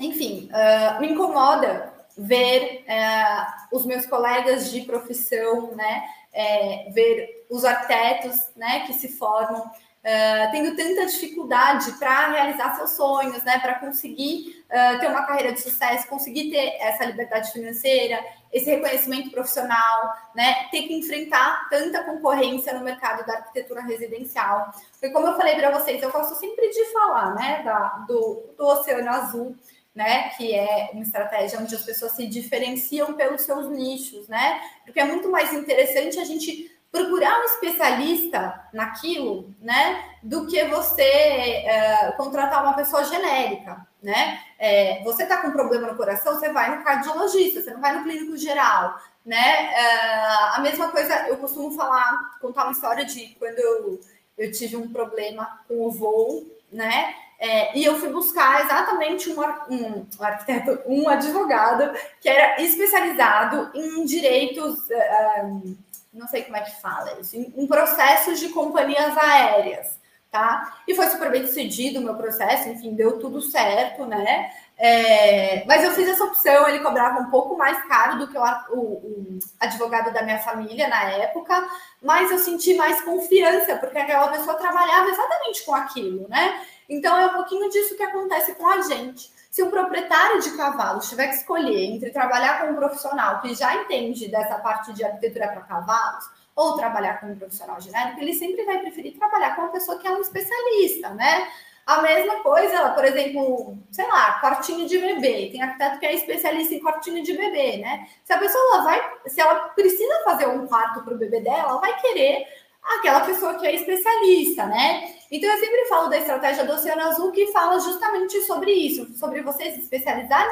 Enfim, 0.00 0.50
uh, 0.50 1.00
me 1.00 1.12
incomoda 1.12 1.92
ver 2.16 2.84
uh, 2.88 3.76
os 3.76 3.86
meus 3.86 4.06
colegas 4.06 4.70
de 4.72 4.80
profissão, 4.80 5.74
né? 5.76 6.02
É, 6.32 6.90
ver 6.92 7.46
os 7.50 7.64
arquitetos, 7.64 8.50
né? 8.56 8.86
Que 8.86 8.94
se 8.94 9.08
formam 9.16 9.70
Uh, 10.00 10.50
tendo 10.50 10.74
tanta 10.74 11.04
dificuldade 11.04 11.92
para 11.98 12.30
realizar 12.30 12.74
seus 12.74 12.92
sonhos, 12.92 13.44
né, 13.44 13.58
para 13.58 13.74
conseguir 13.74 14.64
uh, 14.64 14.98
ter 14.98 15.08
uma 15.08 15.26
carreira 15.26 15.52
de 15.52 15.60
sucesso, 15.60 16.08
conseguir 16.08 16.50
ter 16.50 16.74
essa 16.80 17.04
liberdade 17.04 17.52
financeira, 17.52 18.18
esse 18.50 18.64
reconhecimento 18.70 19.30
profissional, 19.30 20.10
né, 20.34 20.68
ter 20.70 20.84
que 20.84 20.94
enfrentar 20.94 21.68
tanta 21.68 22.02
concorrência 22.02 22.72
no 22.72 22.82
mercado 22.82 23.26
da 23.26 23.34
arquitetura 23.34 23.82
residencial. 23.82 24.72
Porque, 24.92 25.10
como 25.10 25.26
eu 25.26 25.36
falei 25.36 25.56
para 25.56 25.78
vocês, 25.78 26.02
eu 26.02 26.10
gosto 26.10 26.34
sempre 26.36 26.70
de 26.70 26.84
falar, 26.94 27.34
né, 27.34 27.62
da, 27.62 27.88
do, 28.08 28.54
do 28.56 28.66
Oceano 28.68 29.10
Azul, 29.10 29.54
né, 29.94 30.30
que 30.30 30.54
é 30.54 30.90
uma 30.92 31.02
estratégia 31.02 31.58
onde 31.58 31.74
as 31.74 31.84
pessoas 31.84 32.12
se 32.12 32.26
diferenciam 32.26 33.14
pelos 33.14 33.42
seus 33.42 33.68
nichos, 33.68 34.28
né, 34.28 34.60
porque 34.84 35.00
é 35.00 35.04
muito 35.04 35.30
mais 35.30 35.52
interessante 35.52 36.18
a 36.18 36.24
gente 36.24 36.70
procurar 36.92 37.40
um 37.40 37.44
especialista 37.44 38.68
naquilo, 38.72 39.54
né, 39.60 40.04
do 40.22 40.46
que 40.46 40.64
você 40.64 41.02
é, 41.02 42.12
contratar 42.16 42.62
uma 42.64 42.74
pessoa 42.74 43.04
genérica, 43.04 43.86
né? 44.02 44.40
É, 44.58 45.02
você 45.04 45.24
tá 45.26 45.40
com 45.40 45.52
problema 45.52 45.86
no 45.86 45.96
coração, 45.96 46.34
você 46.34 46.52
vai 46.52 46.76
no 46.76 46.82
cardiologista, 46.82 47.62
você 47.62 47.70
não 47.70 47.80
vai 47.80 47.96
no 47.96 48.02
clínico 48.02 48.36
geral, 48.36 48.98
né? 49.24 49.72
É, 49.72 50.56
a 50.56 50.58
mesma 50.60 50.88
coisa, 50.88 51.28
eu 51.28 51.36
costumo 51.36 51.70
falar, 51.72 52.38
contar 52.40 52.64
uma 52.64 52.72
história 52.72 53.04
de 53.04 53.36
quando 53.38 53.58
eu, 53.58 54.00
eu 54.36 54.50
tive 54.50 54.76
um 54.76 54.90
problema 54.90 55.60
com 55.68 55.86
o 55.86 55.92
voo, 55.92 56.50
né? 56.72 57.14
É, 57.40 57.76
e 57.76 57.82
eu 57.82 57.98
fui 57.98 58.10
buscar 58.10 58.62
exatamente 58.62 59.30
um, 59.30 59.40
um, 59.40 60.06
um, 60.20 60.22
arquiteto, 60.22 60.78
um 60.86 61.08
advogado 61.08 61.90
que 62.20 62.28
era 62.28 62.60
especializado 62.60 63.70
em 63.74 64.04
direitos, 64.04 64.78
uh, 64.90 65.76
não 66.12 66.28
sei 66.28 66.42
como 66.42 66.58
é 66.58 66.60
que 66.60 66.80
fala 66.82 67.18
isso, 67.18 67.34
em, 67.34 67.50
em, 67.56 67.66
processos 67.66 68.38
de 68.38 68.50
companhias 68.50 69.16
aéreas, 69.16 69.98
tá? 70.30 70.82
E 70.86 70.94
foi 70.94 71.06
super 71.08 71.30
bem 71.30 71.40
decidido 71.40 71.98
o 71.98 72.02
meu 72.02 72.14
processo, 72.14 72.68
enfim, 72.68 72.94
deu 72.94 73.18
tudo 73.18 73.40
certo, 73.40 74.04
né? 74.04 74.52
É, 74.76 75.64
mas 75.66 75.82
eu 75.82 75.92
fiz 75.92 76.08
essa 76.08 76.24
opção, 76.24 76.68
ele 76.68 76.80
cobrava 76.80 77.20
um 77.20 77.30
pouco 77.30 77.56
mais 77.56 77.82
caro 77.86 78.18
do 78.18 78.28
que 78.28 78.36
o, 78.36 78.42
o, 78.70 78.78
o, 78.78 79.38
advogado 79.58 80.12
da 80.12 80.22
minha 80.22 80.38
família 80.38 80.88
na 80.88 81.04
época, 81.04 81.66
mas 82.02 82.30
eu 82.30 82.38
senti 82.38 82.74
mais 82.74 83.00
confiança, 83.00 83.76
porque 83.76 83.98
aquela 83.98 84.28
pessoa 84.28 84.56
trabalhava 84.56 85.08
exatamente 85.08 85.64
com 85.64 85.74
aquilo, 85.74 86.28
né? 86.28 86.66
Então 86.90 87.16
é 87.16 87.26
um 87.26 87.34
pouquinho 87.34 87.70
disso 87.70 87.96
que 87.96 88.02
acontece 88.02 88.52
com 88.56 88.66
a 88.66 88.82
gente. 88.82 89.32
Se 89.48 89.62
um 89.62 89.70
proprietário 89.70 90.40
de 90.42 90.56
cavalo 90.56 90.98
tiver 90.98 91.28
que 91.28 91.36
escolher 91.36 91.84
entre 91.84 92.10
trabalhar 92.10 92.60
com 92.60 92.72
um 92.72 92.76
profissional 92.76 93.40
que 93.40 93.54
já 93.54 93.74
entende 93.76 94.28
dessa 94.28 94.56
parte 94.58 94.92
de 94.92 95.04
arquitetura 95.04 95.48
para 95.48 95.60
cavalos 95.62 96.24
ou 96.54 96.76
trabalhar 96.76 97.20
com 97.20 97.28
um 97.28 97.38
profissional 97.38 97.80
genérico, 97.80 98.20
ele 98.20 98.34
sempre 98.34 98.64
vai 98.64 98.78
preferir 98.78 99.16
trabalhar 99.16 99.54
com 99.54 99.62
uma 99.62 99.70
pessoa 99.70 99.98
que 99.98 100.06
é 100.06 100.10
um 100.10 100.20
especialista, 100.20 101.10
né? 101.10 101.48
A 101.86 102.02
mesma 102.02 102.40
coisa, 102.40 102.90
por 102.90 103.04
exemplo, 103.04 103.78
sei 103.90 104.06
lá, 104.06 104.40
quartinho 104.40 104.86
de 104.86 104.98
bebê. 104.98 105.48
Tem 105.50 105.62
arquiteto 105.62 105.98
que 105.98 106.06
é 106.06 106.14
especialista 106.14 106.74
em 106.74 106.80
quartinho 106.80 107.22
de 107.22 107.36
bebê, 107.36 107.78
né? 107.78 108.06
Se 108.24 108.32
a 108.32 108.38
pessoa 108.38 108.82
vai, 108.82 109.12
se 109.26 109.40
ela 109.40 109.70
precisa 109.70 110.22
fazer 110.24 110.46
um 110.48 110.66
quarto 110.66 111.02
para 111.02 111.14
o 111.14 111.18
bebê 111.18 111.40
dela, 111.40 111.70
ela 111.70 111.80
vai 111.80 112.00
querer 112.00 112.46
aquela 112.82 113.20
pessoa 113.20 113.54
que 113.54 113.66
é 113.66 113.74
especialista, 113.74 114.66
né? 114.66 115.14
Então 115.30 115.48
eu 115.48 115.58
sempre 115.58 115.86
falo 115.86 116.08
da 116.08 116.18
estratégia 116.18 116.64
do 116.64 116.72
Oceano 116.72 117.02
Azul 117.02 117.30
que 117.32 117.52
fala 117.52 117.78
justamente 117.78 118.40
sobre 118.42 118.72
isso, 118.72 119.16
sobre 119.16 119.42
você 119.42 119.70
se 119.72 119.80
especializar 119.80 120.46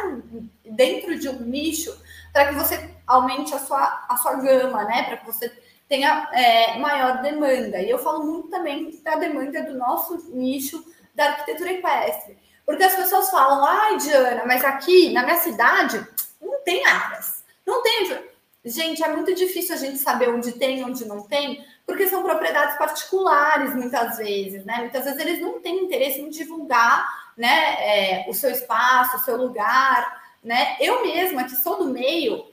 dentro 0.64 1.18
de 1.18 1.28
um 1.28 1.40
nicho 1.40 1.96
para 2.32 2.48
que 2.48 2.54
você 2.54 2.94
aumente 3.06 3.54
a 3.54 3.58
sua, 3.58 4.06
a 4.08 4.16
sua 4.16 4.34
gama, 4.34 4.84
né? 4.84 5.04
Para 5.04 5.16
que 5.16 5.26
você 5.26 5.52
tenha 5.88 6.28
é, 6.32 6.78
maior 6.78 7.22
demanda. 7.22 7.80
E 7.80 7.90
eu 7.90 7.98
falo 7.98 8.24
muito 8.24 8.48
também 8.48 9.00
da 9.02 9.16
demanda 9.16 9.62
do 9.62 9.76
nosso 9.76 10.30
nicho 10.30 10.84
da 11.14 11.24
arquitetura 11.30 11.72
equestre. 11.72 12.38
Porque 12.64 12.84
as 12.84 12.94
pessoas 12.94 13.30
falam, 13.30 13.64
ai, 13.64 13.96
Diana, 13.96 14.44
mas 14.46 14.62
aqui 14.62 15.10
na 15.12 15.22
minha 15.22 15.38
cidade 15.38 16.06
não 16.40 16.62
tem 16.62 16.84
áreas. 16.86 17.42
Não 17.66 17.82
tem. 17.82 18.27
Gente, 18.68 19.02
é 19.02 19.08
muito 19.08 19.34
difícil 19.34 19.74
a 19.74 19.78
gente 19.78 19.98
saber 19.98 20.28
onde 20.28 20.52
tem, 20.52 20.84
onde 20.84 21.06
não 21.06 21.22
tem, 21.22 21.64
porque 21.86 22.06
são 22.06 22.22
propriedades 22.22 22.76
particulares 22.76 23.74
muitas 23.74 24.18
vezes, 24.18 24.64
né? 24.64 24.78
Muitas 24.80 25.04
vezes 25.04 25.18
eles 25.18 25.40
não 25.40 25.60
têm 25.60 25.84
interesse 25.84 26.20
em 26.20 26.28
divulgar, 26.28 27.08
né, 27.36 27.76
é, 27.78 28.26
o 28.28 28.34
seu 28.34 28.50
espaço, 28.50 29.16
o 29.16 29.20
seu 29.20 29.36
lugar, 29.36 30.22
né? 30.44 30.76
Eu 30.80 31.02
mesma, 31.02 31.44
que 31.44 31.56
sou 31.56 31.78
do 31.78 31.86
meio, 31.86 32.44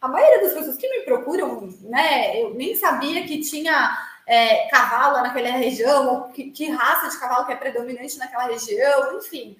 a 0.00 0.06
maioria 0.06 0.42
das 0.42 0.52
pessoas 0.52 0.76
que 0.76 0.88
me 0.88 1.04
procuram, 1.04 1.68
né, 1.80 2.40
eu 2.40 2.54
nem 2.54 2.76
sabia 2.76 3.26
que 3.26 3.40
tinha 3.40 3.98
é, 4.26 4.68
cavalo 4.68 5.20
naquela 5.20 5.50
região, 5.56 6.06
ou 6.08 6.22
que, 6.28 6.50
que, 6.50 6.70
raça 6.70 7.08
de 7.08 7.18
cavalo 7.18 7.46
que 7.46 7.52
é 7.52 7.56
predominante 7.56 8.18
naquela 8.18 8.44
região, 8.44 9.18
enfim. 9.18 9.56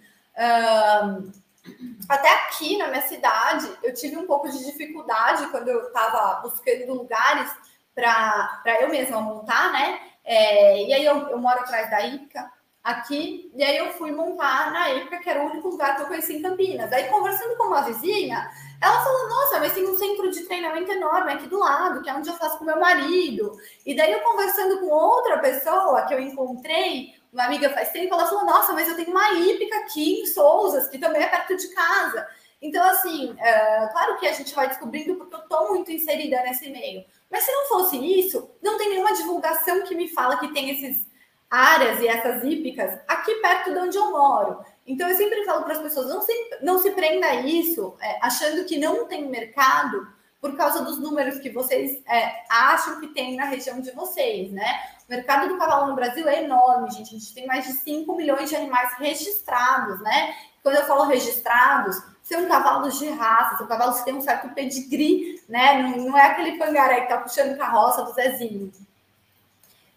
Até 2.08 2.28
aqui 2.34 2.76
na 2.76 2.88
minha 2.88 3.02
cidade, 3.02 3.70
eu 3.82 3.94
tive 3.94 4.16
um 4.16 4.26
pouco 4.26 4.48
de 4.48 4.64
dificuldade 4.64 5.46
quando 5.48 5.68
eu 5.68 5.88
estava 5.88 6.40
buscando 6.40 6.94
lugares 6.94 7.50
para 7.94 8.78
eu 8.80 8.88
mesma 8.88 9.20
montar, 9.20 9.72
né? 9.72 10.00
É, 10.24 10.82
e 10.84 10.92
aí 10.92 11.04
eu, 11.04 11.28
eu, 11.28 11.38
moro 11.38 11.60
atrás 11.60 11.90
da 11.90 12.00
Ica, 12.06 12.50
aqui, 12.82 13.50
e 13.54 13.62
aí 13.62 13.76
eu 13.76 13.92
fui 13.92 14.10
montar 14.10 14.72
na 14.72 14.90
Ica, 14.90 15.18
que 15.18 15.28
era 15.28 15.42
o 15.42 15.50
único 15.50 15.68
lugar 15.68 15.96
que 15.96 16.02
eu 16.02 16.06
conheci 16.06 16.36
em 16.36 16.42
Campinas. 16.42 16.92
Aí 16.92 17.08
conversando 17.08 17.56
com 17.56 17.64
uma 17.64 17.82
vizinha, 17.82 18.50
ela 18.80 19.04
falou: 19.04 19.28
Nossa, 19.28 19.60
mas 19.60 19.74
tem 19.74 19.86
um 19.86 19.96
centro 19.96 20.30
de 20.30 20.42
treinamento 20.44 20.90
enorme 20.90 21.32
aqui 21.32 21.46
do 21.46 21.58
lado, 21.58 22.02
que 22.02 22.08
é 22.08 22.14
onde 22.14 22.28
eu 22.28 22.36
faço 22.36 22.58
com 22.58 22.64
meu 22.64 22.80
marido. 22.80 23.52
E 23.84 23.94
daí 23.94 24.12
eu 24.12 24.20
conversando 24.20 24.80
com 24.80 24.86
outra 24.86 25.38
pessoa 25.38 26.02
que 26.06 26.14
eu 26.14 26.20
encontrei, 26.20 27.14
uma 27.32 27.44
amiga 27.44 27.70
faz 27.70 27.90
tempo, 27.90 28.14
ela 28.14 28.26
falou: 28.26 28.44
Nossa, 28.44 28.72
mas 28.72 28.88
eu 28.88 28.96
tenho 28.96 29.10
uma 29.10 29.32
hípica 29.32 29.76
aqui 29.78 30.20
em 30.20 30.26
Souzas, 30.26 30.88
que 30.88 30.98
também 30.98 31.22
é 31.22 31.28
perto 31.28 31.56
de 31.56 31.68
casa. 31.68 32.26
Então, 32.62 32.84
assim, 32.84 33.34
é, 33.38 33.88
claro 33.92 34.18
que 34.18 34.26
a 34.26 34.32
gente 34.32 34.54
vai 34.54 34.68
descobrindo 34.68 35.14
porque 35.14 35.34
eu 35.34 35.40
estou 35.40 35.68
muito 35.68 35.90
inserida 35.90 36.42
nesse 36.42 36.68
meio. 36.68 37.04
Mas 37.30 37.44
se 37.44 37.52
não 37.52 37.68
fosse 37.68 37.96
isso, 37.96 38.50
não 38.62 38.76
tem 38.76 38.90
nenhuma 38.90 39.14
divulgação 39.14 39.82
que 39.82 39.94
me 39.94 40.08
fala 40.08 40.38
que 40.38 40.52
tem 40.52 40.70
esses 40.70 41.08
áreas 41.48 42.00
e 42.00 42.06
essas 42.06 42.44
hípicas 42.44 43.00
aqui 43.08 43.34
perto 43.36 43.72
de 43.72 43.78
onde 43.78 43.96
eu 43.96 44.10
moro. 44.10 44.64
Então 44.86 45.08
eu 45.08 45.16
sempre 45.16 45.44
falo 45.44 45.64
para 45.64 45.74
as 45.74 45.82
pessoas, 45.82 46.08
não 46.08 46.20
se, 46.20 46.32
não 46.60 46.78
se 46.78 46.90
prenda 46.90 47.26
a 47.26 47.34
isso, 47.36 47.96
é, 48.00 48.18
achando 48.20 48.64
que 48.64 48.78
não 48.78 49.06
tem 49.06 49.28
mercado 49.28 50.06
por 50.40 50.56
causa 50.56 50.82
dos 50.82 50.98
números 50.98 51.38
que 51.38 51.50
vocês 51.50 52.02
é, 52.06 52.44
acham 52.48 52.98
que 52.98 53.08
tem 53.08 53.36
na 53.36 53.44
região 53.44 53.80
de 53.80 53.90
vocês, 53.90 54.50
né? 54.50 54.80
O 55.06 55.10
mercado 55.10 55.48
do 55.48 55.58
cavalo 55.58 55.88
no 55.88 55.94
Brasil 55.94 56.26
é 56.26 56.44
enorme, 56.44 56.90
gente. 56.90 57.14
A 57.14 57.18
gente 57.18 57.34
tem 57.34 57.46
mais 57.46 57.66
de 57.66 57.74
5 57.74 58.16
milhões 58.16 58.48
de 58.48 58.56
animais 58.56 58.94
registrados, 58.94 60.00
né? 60.00 60.34
Quando 60.62 60.76
eu 60.76 60.86
falo 60.86 61.04
registrados, 61.04 62.02
são 62.22 62.46
cavalos 62.46 62.98
de 62.98 63.10
raça, 63.10 63.58
são 63.58 63.66
cavalos 63.66 63.98
que 63.98 64.04
têm 64.06 64.14
um 64.14 64.20
certo 64.20 64.48
pedigree, 64.54 65.42
né? 65.46 65.82
Não, 65.82 66.06
não 66.06 66.18
é 66.18 66.26
aquele 66.26 66.56
pangaré 66.56 67.02
que 67.02 67.08
tá 67.08 67.18
puxando 67.18 67.58
carroça 67.58 68.02
do 68.02 68.12
Zezinho. 68.12 68.72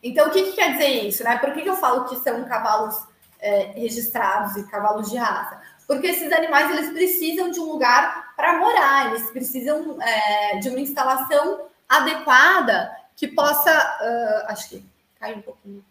Então, 0.02 0.28
o 0.28 0.32
que, 0.32 0.44
que 0.44 0.52
quer 0.54 0.74
dizer 0.74 1.08
isso, 1.08 1.24
né? 1.24 1.38
Por 1.38 1.54
que, 1.54 1.62
que 1.62 1.70
eu 1.70 1.78
falo 1.78 2.04
que 2.06 2.18
são 2.18 2.44
cavalos 2.44 3.02
é, 3.40 3.72
registrados 3.76 4.58
e 4.58 4.68
cavalos 4.68 5.10
de 5.10 5.16
raça? 5.16 5.62
Porque 5.88 6.08
esses 6.08 6.32
animais 6.34 6.70
eles 6.72 6.92
precisam 6.92 7.50
de 7.50 7.62
um 7.62 7.66
lugar 7.66 8.23
para 8.36 8.58
morar, 8.60 9.08
eles 9.08 9.30
precisam 9.32 10.02
é, 10.02 10.58
de 10.58 10.70
uma 10.70 10.80
instalação 10.80 11.68
adequada 11.88 12.96
que 13.16 13.28
possa. 13.28 13.72
Uh, 13.72 14.52
acho 14.52 14.70
que 14.70 14.86
caiu 15.20 15.38
um 15.38 15.42
pouquinho. 15.42 15.84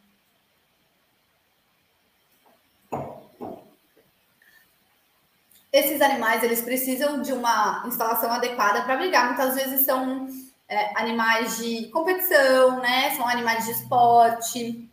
esses 5.72 6.02
animais 6.02 6.42
eles 6.42 6.60
precisam 6.60 7.22
de 7.22 7.32
uma 7.32 7.82
instalação 7.86 8.30
adequada 8.30 8.82
para 8.82 8.96
brigar. 8.96 9.28
Muitas 9.28 9.54
vezes 9.54 9.86
são 9.86 10.28
é, 10.68 10.92
animais 11.00 11.56
de 11.56 11.88
competição, 11.88 12.78
né? 12.80 13.14
São 13.16 13.26
animais 13.26 13.64
de 13.64 13.70
esporte. 13.70 14.88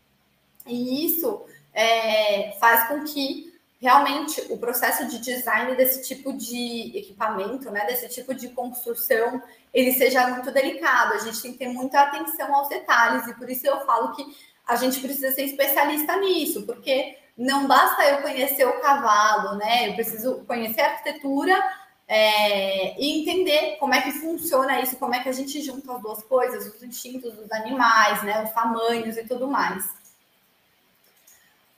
E 0.65 1.05
isso 1.05 1.43
é, 1.73 2.55
faz 2.59 2.87
com 2.87 3.03
que 3.03 3.48
realmente 3.81 4.41
o 4.50 4.57
processo 4.57 5.07
de 5.07 5.19
design 5.19 5.75
desse 5.75 6.07
tipo 6.07 6.33
de 6.33 6.91
equipamento, 6.98 7.71
né? 7.71 7.86
Desse 7.86 8.09
tipo 8.09 8.33
de 8.33 8.50
construção, 8.50 9.41
ele 9.74 9.93
seja 9.93 10.27
muito 10.27 10.51
delicado. 10.51 11.13
A 11.13 11.19
gente 11.19 11.41
tem 11.41 11.53
que 11.53 11.59
ter 11.59 11.69
muita 11.69 12.01
atenção 12.01 12.53
aos 12.53 12.67
detalhes 12.67 13.25
e 13.27 13.33
por 13.36 13.50
isso 13.50 13.65
eu 13.65 13.86
falo 13.86 14.13
que 14.13 14.25
a 14.67 14.75
gente 14.75 15.00
precisa 15.00 15.31
ser 15.31 15.43
especialista 15.43 16.15
nisso, 16.17 16.63
porque 16.65 17.17
não 17.38 17.67
basta 17.67 18.03
eu 18.03 18.21
conhecer 18.21 18.67
o 18.67 18.81
cavalo, 18.81 19.57
né? 19.57 19.89
Eu 19.89 19.95
preciso 19.95 20.43
conhecer 20.45 20.81
a 20.81 20.91
arquitetura 20.91 21.57
é, 22.05 23.00
e 23.01 23.21
entender 23.21 23.77
como 23.77 23.93
é 23.93 24.01
que 24.01 24.12
funciona 24.12 24.81
isso, 24.81 24.98
como 24.98 25.15
é 25.15 25.24
que 25.24 25.29
a 25.29 25.33
gente 25.33 25.62
junta 25.62 25.95
as 25.95 26.01
duas 26.01 26.21
coisas, 26.24 26.75
os 26.75 26.83
instintos 26.83 27.33
dos 27.33 27.50
animais, 27.51 28.21
né? 28.24 28.43
Os 28.43 28.51
tamanhos 28.51 29.15
e 29.15 29.24
tudo 29.24 29.48
mais. 29.48 29.89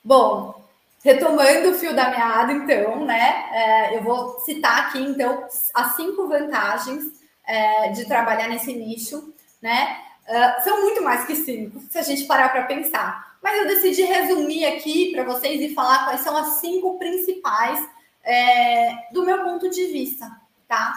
Bom, 0.02 0.61
retomando 1.02 1.70
o 1.70 1.74
fio 1.74 1.94
da 1.94 2.10
meada, 2.10 2.52
então, 2.52 3.04
né? 3.04 3.44
É, 3.52 3.96
eu 3.96 4.02
vou 4.02 4.38
citar 4.40 4.86
aqui, 4.86 5.00
então, 5.00 5.46
as 5.74 5.96
cinco 5.96 6.28
vantagens 6.28 7.04
é, 7.46 7.88
de 7.90 8.06
trabalhar 8.06 8.48
nesse 8.48 8.72
nicho, 8.72 9.32
né? 9.60 9.98
Uh, 10.28 10.62
são 10.62 10.82
muito 10.82 11.02
mais 11.02 11.26
que 11.26 11.34
cinco, 11.34 11.80
se 11.90 11.98
a 11.98 12.02
gente 12.02 12.24
parar 12.24 12.50
para 12.50 12.62
pensar 12.62 13.32
mas 13.42 13.58
eu 13.58 13.66
decidi 13.66 14.02
resumir 14.02 14.64
aqui 14.64 15.10
para 15.12 15.24
vocês 15.24 15.60
e 15.60 15.74
falar 15.74 16.04
quais 16.04 16.20
são 16.20 16.36
as 16.36 16.60
cinco 16.60 16.96
principais 16.96 17.84
é, 18.22 19.08
do 19.12 19.24
meu 19.24 19.42
ponto 19.42 19.68
de 19.68 19.86
vista, 19.86 20.30
tá? 20.68 20.92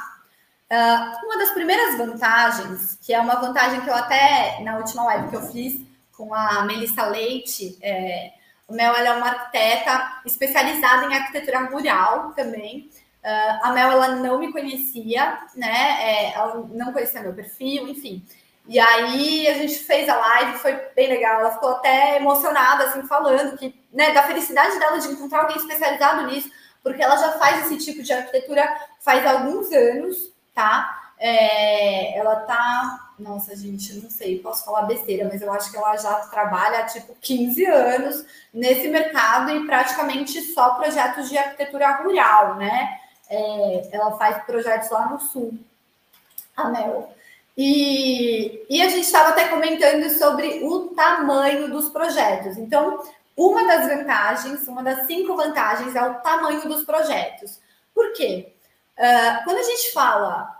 Uh, 0.71 1.25
uma 1.25 1.37
das 1.39 1.51
primeiras 1.51 1.97
vantagens, 1.97 2.99
que 3.01 3.13
é 3.13 3.19
uma 3.19 3.35
vantagem 3.35 3.81
que 3.81 3.89
eu 3.89 3.95
até 3.95 4.59
na 4.61 4.77
última 4.77 5.03
live 5.05 5.29
que 5.29 5.35
eu 5.35 5.41
fiz 5.51 5.81
com 6.15 6.33
a 6.33 6.63
Melissa 6.65 7.05
Leite, 7.07 7.77
é, 7.81 8.33
o 8.67 8.73
Mel 8.73 8.95
é 8.95 9.11
uma 9.11 9.27
arquiteta 9.27 10.21
especializada 10.25 11.05
em 11.05 11.15
arquitetura 11.15 11.65
rural 11.65 12.31
também. 12.33 12.89
Uh, 13.23 13.59
a 13.63 13.71
Mel 13.73 13.91
ela 13.91 14.15
não 14.15 14.39
me 14.39 14.51
conhecia, 14.51 15.39
né? 15.55 15.97
É, 15.99 16.33
ela 16.33 16.67
não 16.71 16.91
conhecia 16.91 17.21
meu 17.21 17.33
perfil, 17.33 17.87
enfim. 17.87 18.25
E 18.67 18.79
aí 18.79 19.47
a 19.47 19.53
gente 19.53 19.79
fez 19.79 20.09
a 20.09 20.15
live, 20.15 20.57
foi 20.57 20.73
bem 20.95 21.07
legal. 21.07 21.39
Ela 21.39 21.51
ficou 21.51 21.69
até 21.71 22.17
emocionada, 22.17 22.85
assim, 22.85 23.03
falando 23.03 23.57
que, 23.57 23.73
né, 23.93 24.11
da 24.11 24.23
felicidade 24.23 24.79
dela 24.79 24.97
de 24.97 25.09
encontrar 25.09 25.41
alguém 25.41 25.57
especializado 25.57 26.25
nisso, 26.27 26.49
porque 26.81 27.01
ela 27.01 27.15
já 27.17 27.33
faz 27.33 27.65
esse 27.65 27.85
tipo 27.85 28.01
de 28.01 28.13
arquitetura 28.13 28.67
faz 28.99 29.25
alguns 29.25 29.71
anos, 29.71 30.31
tá? 30.53 31.04
É, 31.17 32.17
ela 32.17 32.35
tá, 32.41 33.11
nossa 33.17 33.55
gente, 33.55 33.93
não 33.95 34.09
sei, 34.09 34.39
posso 34.39 34.65
falar 34.65 34.83
besteira, 34.83 35.29
mas 35.31 35.41
eu 35.41 35.51
acho 35.51 35.71
que 35.71 35.77
ela 35.77 35.95
já 35.95 36.13
trabalha 36.27 36.85
tipo 36.85 37.15
15 37.21 37.65
anos 37.65 38.25
nesse 38.53 38.87
mercado 38.89 39.51
e 39.51 39.65
praticamente 39.65 40.41
só 40.41 40.71
projetos 40.75 41.29
de 41.29 41.37
arquitetura 41.37 41.91
rural, 42.03 42.55
né? 42.55 42.99
É, 43.29 43.89
ela 43.91 44.17
faz 44.17 44.43
projetos 44.43 44.89
lá 44.89 45.09
no 45.09 45.19
sul, 45.19 45.57
a 46.55 46.69
Mel. 46.69 47.09
E, 47.57 48.65
e 48.69 48.81
a 48.81 48.89
gente 48.89 49.05
estava 49.05 49.29
até 49.29 49.47
comentando 49.47 50.09
sobre 50.09 50.59
o 50.63 50.89
tamanho 50.89 51.69
dos 51.69 51.89
projetos. 51.89 52.57
Então, 52.57 53.01
uma 53.35 53.65
das 53.65 53.87
vantagens, 53.87 54.67
uma 54.67 54.83
das 54.83 55.07
cinco 55.07 55.35
vantagens 55.35 55.95
é 55.95 56.01
o 56.01 56.15
tamanho 56.15 56.67
dos 56.67 56.83
projetos. 56.83 57.59
Por 57.93 58.11
quê? 58.13 58.53
Uh, 58.97 59.43
quando 59.45 59.57
a 59.57 59.63
gente 59.63 59.93
fala 59.93 60.54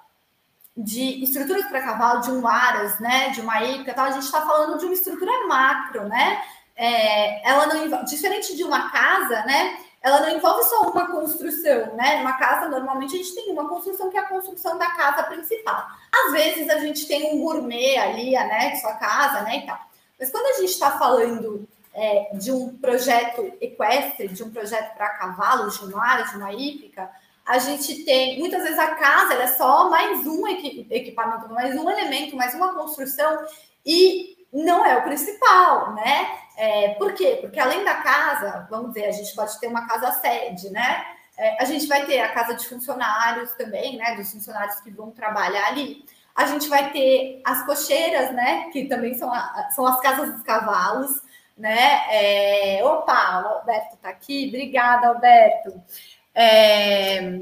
de 0.76 1.24
estruturas 1.24 1.66
para 1.68 1.82
cavalo, 1.82 2.22
de 2.22 2.32
um 2.32 2.46
aras, 2.46 3.00
né, 3.00 3.30
de 3.30 3.42
uma 3.42 3.64
ípica, 3.64 3.94
tal, 3.94 4.06
a 4.06 4.12
gente 4.12 4.26
está 4.26 4.42
falando 4.42 4.78
de 4.78 4.86
uma 4.86 4.94
estrutura 4.94 5.48
macro, 5.48 6.08
né? 6.08 6.42
É, 6.76 7.50
ela 7.50 7.68
não 7.68 8.04
diferente 8.04 8.56
de 8.56 8.64
uma 8.64 8.90
casa, 8.92 9.46
né? 9.46 9.78
Ela 10.02 10.20
não 10.20 10.30
envolve 10.30 10.64
só 10.66 10.82
uma 10.82 11.10
construção, 11.10 11.96
né? 11.96 12.20
Uma 12.22 12.34
casa 12.34 12.68
normalmente 12.68 13.16
a 13.16 13.18
gente 13.18 13.34
tem 13.34 13.52
uma 13.52 13.70
construção 13.70 14.10
que 14.10 14.18
é 14.18 14.20
a 14.20 14.28
construção 14.28 14.78
da 14.78 14.88
casa 14.88 15.24
principal. 15.24 15.88
Às 16.14 16.34
vezes 16.34 16.70
a 16.70 16.80
gente 16.80 17.08
tem 17.08 17.34
um 17.34 17.42
gourmet 17.42 17.98
ali, 17.98 18.36
anexo 18.36 18.86
à 18.88 18.94
casa, 18.96 19.42
né, 19.44 19.60
e 19.60 19.66
tal. 19.66 19.80
Mas 20.20 20.30
quando 20.30 20.46
a 20.48 20.60
gente 20.60 20.72
está 20.72 20.92
falando 20.98 21.68
é, 21.94 22.32
de 22.34 22.52
um 22.52 22.78
projeto 22.78 23.54
equestre, 23.62 24.28
de 24.28 24.44
um 24.44 24.52
projeto 24.52 24.94
para 24.96 25.10
cavalos, 25.12 25.80
de 25.80 25.94
um 25.94 26.00
aras, 26.00 26.30
de 26.32 26.38
uma 26.38 26.54
hípica, 26.54 27.10
a 27.46 27.60
gente 27.60 28.04
tem, 28.04 28.40
muitas 28.40 28.64
vezes 28.64 28.80
a 28.80 28.96
casa 28.96 29.36
é 29.36 29.48
só 29.48 29.90
mais 29.90 30.26
um 30.26 30.48
equipamento, 30.48 31.54
mais 31.54 31.76
um 31.80 31.90
elemento, 31.90 32.36
mais 32.36 32.56
uma 32.56 32.74
construção, 32.74 33.46
e 33.86 34.48
não 34.52 34.84
é 34.84 34.98
o 34.98 35.04
principal, 35.04 35.94
né? 35.94 36.40
É, 36.58 36.90
por 36.96 37.14
quê? 37.14 37.38
Porque 37.42 37.60
além 37.60 37.84
da 37.84 37.96
casa, 37.96 38.68
vamos 38.70 38.94
dizer, 38.94 39.06
a 39.06 39.12
gente 39.12 39.36
pode 39.36 39.60
ter 39.60 39.68
uma 39.68 39.88
casa 39.88 40.12
sede, 40.14 40.70
né? 40.72 41.06
É, 41.38 41.62
a 41.62 41.66
gente 41.66 41.86
vai 41.86 42.06
ter 42.06 42.22
a 42.22 42.30
casa 42.30 42.56
de 42.56 42.68
funcionários 42.68 43.52
também, 43.54 43.98
né? 43.98 44.16
Dos 44.16 44.32
funcionários 44.32 44.80
que 44.80 44.90
vão 44.90 45.12
trabalhar 45.12 45.68
ali. 45.68 46.04
A 46.34 46.46
gente 46.46 46.68
vai 46.68 46.92
ter 46.92 47.42
as 47.46 47.66
cocheiras, 47.66 48.32
né? 48.34 48.70
Que 48.72 48.86
também 48.86 49.16
são, 49.16 49.32
a, 49.32 49.70
são 49.76 49.86
as 49.86 50.00
casas 50.00 50.34
dos 50.34 50.44
cavalos, 50.44 51.22
né? 51.58 52.02
É, 52.10 52.84
opa, 52.84 53.42
o 53.42 53.48
Alberto 53.60 53.96
está 53.96 54.10
aqui. 54.10 54.48
Obrigada, 54.48 55.10
Alberto. 55.10 55.84
É... 56.36 57.40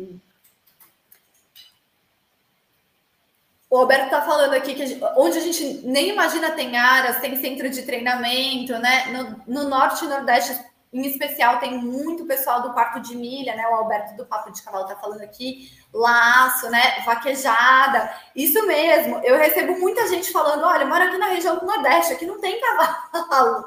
O 3.73 3.77
Alberto 3.77 4.05
está 4.05 4.21
falando 4.21 4.53
aqui 4.53 4.75
que 4.75 4.83
a 4.83 4.85
gente, 4.85 5.03
onde 5.17 5.35
a 5.35 5.41
gente 5.41 5.81
nem 5.83 6.09
imagina 6.09 6.51
tem 6.51 6.77
áreas, 6.77 7.19
tem 7.19 7.35
centro 7.37 7.67
de 7.71 7.81
treinamento, 7.81 8.77
né? 8.77 9.05
No, 9.07 9.63
no, 9.63 9.67
norte 9.67 10.05
e 10.05 10.07
nordeste, 10.07 10.63
em 10.93 11.01
especial, 11.07 11.57
tem 11.57 11.79
muito 11.79 12.27
pessoal 12.27 12.61
do 12.61 12.71
quarto 12.71 12.99
de 12.99 13.15
milha, 13.15 13.55
né? 13.55 13.67
O 13.67 13.73
Alberto 13.73 14.15
do 14.15 14.27
Papo 14.27 14.51
de 14.51 14.61
Cavalo 14.61 14.83
está 14.83 14.95
falando 14.95 15.21
aqui, 15.21 15.71
laço, 15.91 16.69
né? 16.69 17.01
Vaquejada. 17.03 18.13
Isso 18.35 18.63
mesmo. 18.67 19.19
Eu 19.23 19.39
recebo 19.39 19.79
muita 19.79 20.07
gente 20.07 20.31
falando: 20.31 20.63
olha, 20.65 20.85
moro 20.85 21.05
aqui 21.05 21.17
na 21.17 21.29
região 21.29 21.57
do 21.57 21.65
Nordeste, 21.65 22.13
aqui 22.13 22.27
não 22.27 22.39
tem 22.39 22.61
cavalo. 22.61 23.65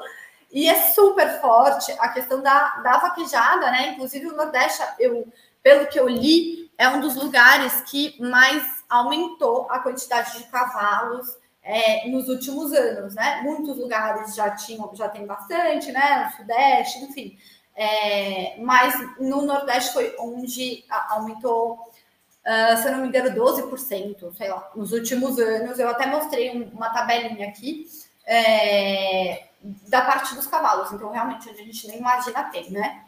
E 0.51 0.69
é 0.69 0.75
super 0.91 1.41
forte 1.41 1.91
a 1.99 2.09
questão 2.09 2.41
da, 2.41 2.77
da 2.77 2.97
vaquejada, 2.97 3.69
né? 3.71 3.89
Inclusive, 3.89 4.27
o 4.27 4.35
Nordeste, 4.35 4.81
eu, 4.99 5.27
pelo 5.61 5.87
que 5.87 5.99
eu 5.99 6.07
li, 6.07 6.71
é 6.77 6.87
um 6.87 6.99
dos 6.99 7.15
lugares 7.15 7.81
que 7.81 8.15
mais 8.21 8.63
aumentou 8.89 9.67
a 9.69 9.79
quantidade 9.79 10.37
de 10.37 10.45
cavalos 10.45 11.37
é, 11.61 12.07
nos 12.07 12.29
últimos 12.29 12.71
anos, 12.71 13.13
né? 13.13 13.41
Muitos 13.43 13.77
lugares 13.77 14.33
já 14.33 14.51
tinham, 14.51 14.89
já 14.95 15.09
tem 15.09 15.25
bastante, 15.25 15.91
né? 15.91 16.25
No 16.25 16.37
Sudeste, 16.37 16.99
enfim. 16.99 17.37
É, 17.75 18.55
mas 18.59 18.95
no 19.19 19.41
Nordeste 19.41 19.93
foi 19.93 20.15
onde 20.17 20.85
aumentou, 21.09 21.73
uh, 21.73 22.77
se 22.81 22.87
eu 22.87 22.93
não 22.93 23.01
me 23.01 23.09
engano, 23.09 23.29
12%, 23.39 24.33
sei 24.35 24.49
lá, 24.49 24.71
nos 24.75 24.93
últimos 24.93 25.37
anos. 25.37 25.77
Eu 25.77 25.89
até 25.89 26.05
mostrei 26.05 26.57
um, 26.57 26.69
uma 26.69 26.89
tabelinha 26.89 27.49
aqui. 27.49 27.85
É, 28.25 29.47
da 29.87 30.01
parte 30.01 30.35
dos 30.35 30.47
cavalos. 30.47 30.91
Então, 30.91 31.11
realmente, 31.11 31.49
a 31.49 31.53
gente 31.53 31.87
nem 31.87 31.99
imagina 31.99 32.43
ter, 32.45 32.71
né? 32.71 33.03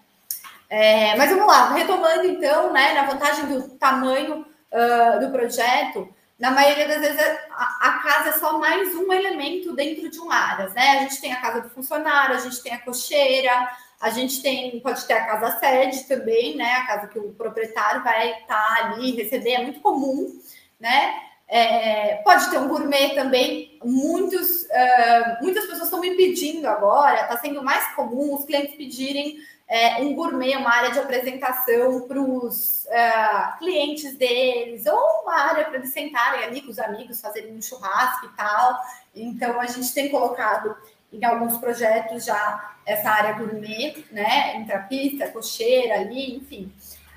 É, 0.69 1.15
mas 1.15 1.31
vamos 1.31 1.47
lá, 1.47 1.73
retomando 1.73 2.25
então, 2.27 2.71
né, 2.71 2.93
na 2.93 3.03
vantagem 3.03 3.45
do 3.47 3.69
tamanho 3.69 4.45
uh, 4.71 5.19
do 5.19 5.31
projeto, 5.31 6.07
na 6.39 6.51
maioria 6.51 6.87
das 6.87 6.99
vezes 6.99 7.19
a, 7.51 7.87
a, 7.87 7.91
casa 8.03 8.29
é 8.29 8.33
só 8.33 8.57
mais 8.59 8.95
um 8.95 9.11
elemento 9.11 9.75
dentro 9.75 10.09
de 10.09 10.19
um 10.21 10.31
área, 10.31 10.69
né? 10.69 10.91
A 10.91 11.01
gente 11.01 11.19
tem 11.19 11.33
a 11.33 11.41
casa 11.41 11.61
do 11.61 11.69
funcionário, 11.69 12.35
a 12.35 12.39
gente 12.39 12.63
tem 12.63 12.73
a 12.73 12.79
cocheira, 12.79 13.69
a 13.99 14.09
gente 14.09 14.41
tem, 14.41 14.79
pode 14.79 15.05
ter 15.05 15.13
a 15.13 15.25
casa 15.25 15.59
sede 15.59 16.05
também, 16.05 16.55
né? 16.55 16.75
A 16.75 16.87
casa 16.87 17.07
que 17.07 17.19
o 17.19 17.33
proprietário 17.33 18.01
vai 18.03 18.39
estar 18.39 18.85
ali 18.85 19.11
receber, 19.11 19.55
é 19.55 19.63
muito 19.63 19.81
comum, 19.81 20.39
né? 20.79 21.13
É, 21.45 22.21
pode 22.23 22.49
ter 22.49 22.57
um 22.57 22.69
gourmet 22.69 23.15
também. 23.15 23.68
Muitos, 23.83 24.63
uh, 24.63 25.41
muitas 25.41 25.65
pessoas 25.65 25.83
estão 25.83 26.01
me 26.01 26.15
pedindo 26.15 26.67
agora, 26.67 27.21
está 27.21 27.37
sendo 27.37 27.63
mais 27.63 27.93
comum 27.95 28.35
os 28.35 28.45
clientes 28.45 28.75
pedirem 28.75 29.37
é, 29.69 30.01
um 30.01 30.15
gourmet, 30.15 30.57
uma 30.57 30.71
área 30.71 30.91
de 30.91 30.99
apresentação 30.99 32.01
para 32.07 32.19
os 32.19 32.85
uh, 32.85 33.59
clientes 33.59 34.17
deles, 34.17 34.87
ou 34.87 35.21
uma 35.21 35.35
área 35.35 35.65
para 35.65 35.75
eles 35.75 35.93
sentarem 35.93 36.43
ali 36.43 36.61
com 36.61 36.71
os 36.71 36.79
amigos, 36.79 37.21
fazerem 37.21 37.55
um 37.55 37.61
churrasco 37.61 38.25
e 38.25 38.29
tal. 38.35 38.79
Então, 39.15 39.61
a 39.61 39.67
gente 39.67 39.93
tem 39.93 40.09
colocado 40.09 40.75
em 41.13 41.23
alguns 41.23 41.57
projetos 41.57 42.25
já 42.25 42.75
essa 42.83 43.09
área 43.11 43.33
gourmet, 43.33 44.03
né? 44.11 44.57
Entre 44.57 44.73
a 44.73 44.79
pista, 44.79 45.25
a 45.25 45.31
cocheira 45.31 45.99
ali, 45.99 46.37
enfim. 46.37 46.73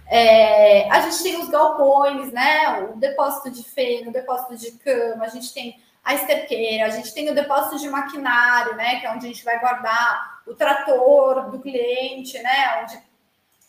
É, 0.06 0.90
a 0.90 1.00
gente 1.00 1.22
tem 1.22 1.40
os 1.40 1.48
galpões, 1.48 2.30
né? 2.32 2.82
O 2.82 2.98
depósito 2.98 3.50
de 3.50 3.62
feno, 3.64 4.10
o 4.10 4.12
depósito 4.12 4.56
de 4.56 4.72
cama, 4.72 5.24
a 5.24 5.28
gente 5.28 5.54
tem 5.54 5.80
a 6.04 6.14
esterqueira, 6.14 6.86
a 6.86 6.90
gente 6.90 7.14
tem 7.14 7.30
o 7.30 7.34
depósito 7.34 7.78
de 7.78 7.88
maquinário, 7.88 8.74
né? 8.74 8.98
Que 8.98 9.06
é 9.06 9.12
onde 9.12 9.26
a 9.26 9.28
gente 9.28 9.44
vai 9.44 9.58
guardar 9.60 10.42
o 10.46 10.54
trator 10.54 11.50
do 11.50 11.60
cliente, 11.60 12.38
né? 12.42 12.82
Onde 12.82 12.98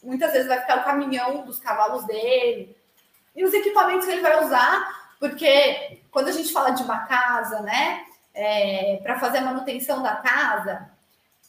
muitas 0.02 0.32
vezes 0.32 0.48
vai 0.48 0.60
ficar 0.60 0.80
o 0.80 0.84
caminhão 0.84 1.46
dos 1.46 1.60
cavalos 1.60 2.06
dele. 2.06 2.76
E 3.36 3.44
os 3.44 3.54
equipamentos 3.54 4.06
que 4.06 4.12
ele 4.12 4.22
vai 4.22 4.44
usar, 4.44 5.14
porque 5.20 6.02
quando 6.12 6.28
a 6.28 6.32
gente 6.32 6.52
fala 6.52 6.72
de 6.72 6.84
uma 6.84 7.06
casa, 7.06 7.62
né? 7.62 8.04
É, 8.34 9.00
para 9.04 9.20
fazer 9.20 9.38
a 9.38 9.42
manutenção 9.42 10.02
da 10.02 10.16
casa, 10.16 10.90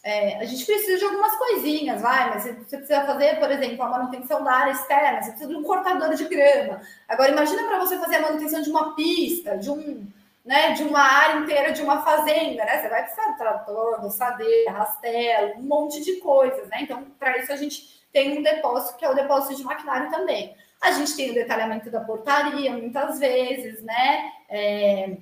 é, 0.02 0.36
a 0.36 0.44
gente 0.44 0.66
precisa 0.66 0.98
de 0.98 1.04
algumas 1.06 1.34
coisinhas, 1.36 2.02
vai, 2.02 2.28
mas 2.28 2.42
você 2.42 2.76
precisa 2.76 3.06
fazer, 3.06 3.38
por 3.40 3.50
exemplo, 3.50 3.82
a 3.82 3.88
manutenção 3.88 4.44
da 4.44 4.52
área 4.52 4.72
externa, 4.72 5.22
você 5.22 5.30
precisa 5.30 5.48
de 5.48 5.56
um 5.56 5.62
cortador 5.62 6.14
de 6.14 6.24
grama. 6.26 6.82
Agora, 7.08 7.30
imagina 7.30 7.62
para 7.62 7.78
você 7.78 7.98
fazer 7.98 8.16
a 8.16 8.20
manutenção 8.20 8.60
de 8.60 8.68
uma 8.68 8.94
pista, 8.94 9.56
de 9.56 9.70
um, 9.70 10.06
né, 10.44 10.72
de 10.72 10.82
uma 10.82 11.00
área 11.00 11.40
inteira 11.40 11.72
de 11.72 11.80
uma 11.80 12.02
fazenda, 12.02 12.64
né? 12.64 12.82
Você 12.82 12.88
vai 12.88 13.02
precisar 13.02 13.30
de 13.30 13.38
trator, 13.38 14.00
roçadeira, 14.00 14.72
rastelo, 14.72 15.58
um 15.58 15.62
monte 15.62 16.04
de 16.04 16.16
coisas, 16.16 16.68
né? 16.68 16.82
Então, 16.82 17.04
para 17.18 17.38
isso 17.38 17.50
a 17.50 17.56
gente 17.56 18.04
tem 18.12 18.38
um 18.38 18.42
depósito 18.42 18.98
que 18.98 19.04
é 19.04 19.10
o 19.10 19.14
depósito 19.14 19.56
de 19.56 19.64
maquinário 19.64 20.10
também. 20.10 20.54
A 20.82 20.92
gente 20.92 21.16
tem 21.16 21.30
o 21.30 21.34
detalhamento 21.34 21.90
da 21.90 22.00
portaria, 22.00 22.70
muitas 22.72 23.18
vezes, 23.18 23.82
né? 23.82 24.32
É, 24.50 25.16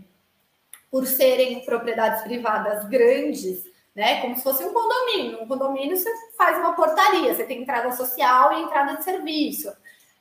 por 0.90 1.06
serem 1.06 1.64
propriedades 1.64 2.22
privadas 2.24 2.84
grandes, 2.88 3.64
né? 3.94 4.20
Como 4.20 4.36
se 4.36 4.42
fosse 4.42 4.64
um 4.64 4.72
condomínio. 4.72 5.40
Um 5.40 5.46
condomínio 5.46 5.96
você 5.96 6.10
faz 6.36 6.58
uma 6.58 6.74
portaria, 6.74 7.32
você 7.32 7.44
tem 7.44 7.62
entrada 7.62 7.92
social 7.92 8.54
e 8.54 8.62
entrada 8.62 8.96
de 8.96 9.04
serviço. 9.04 9.72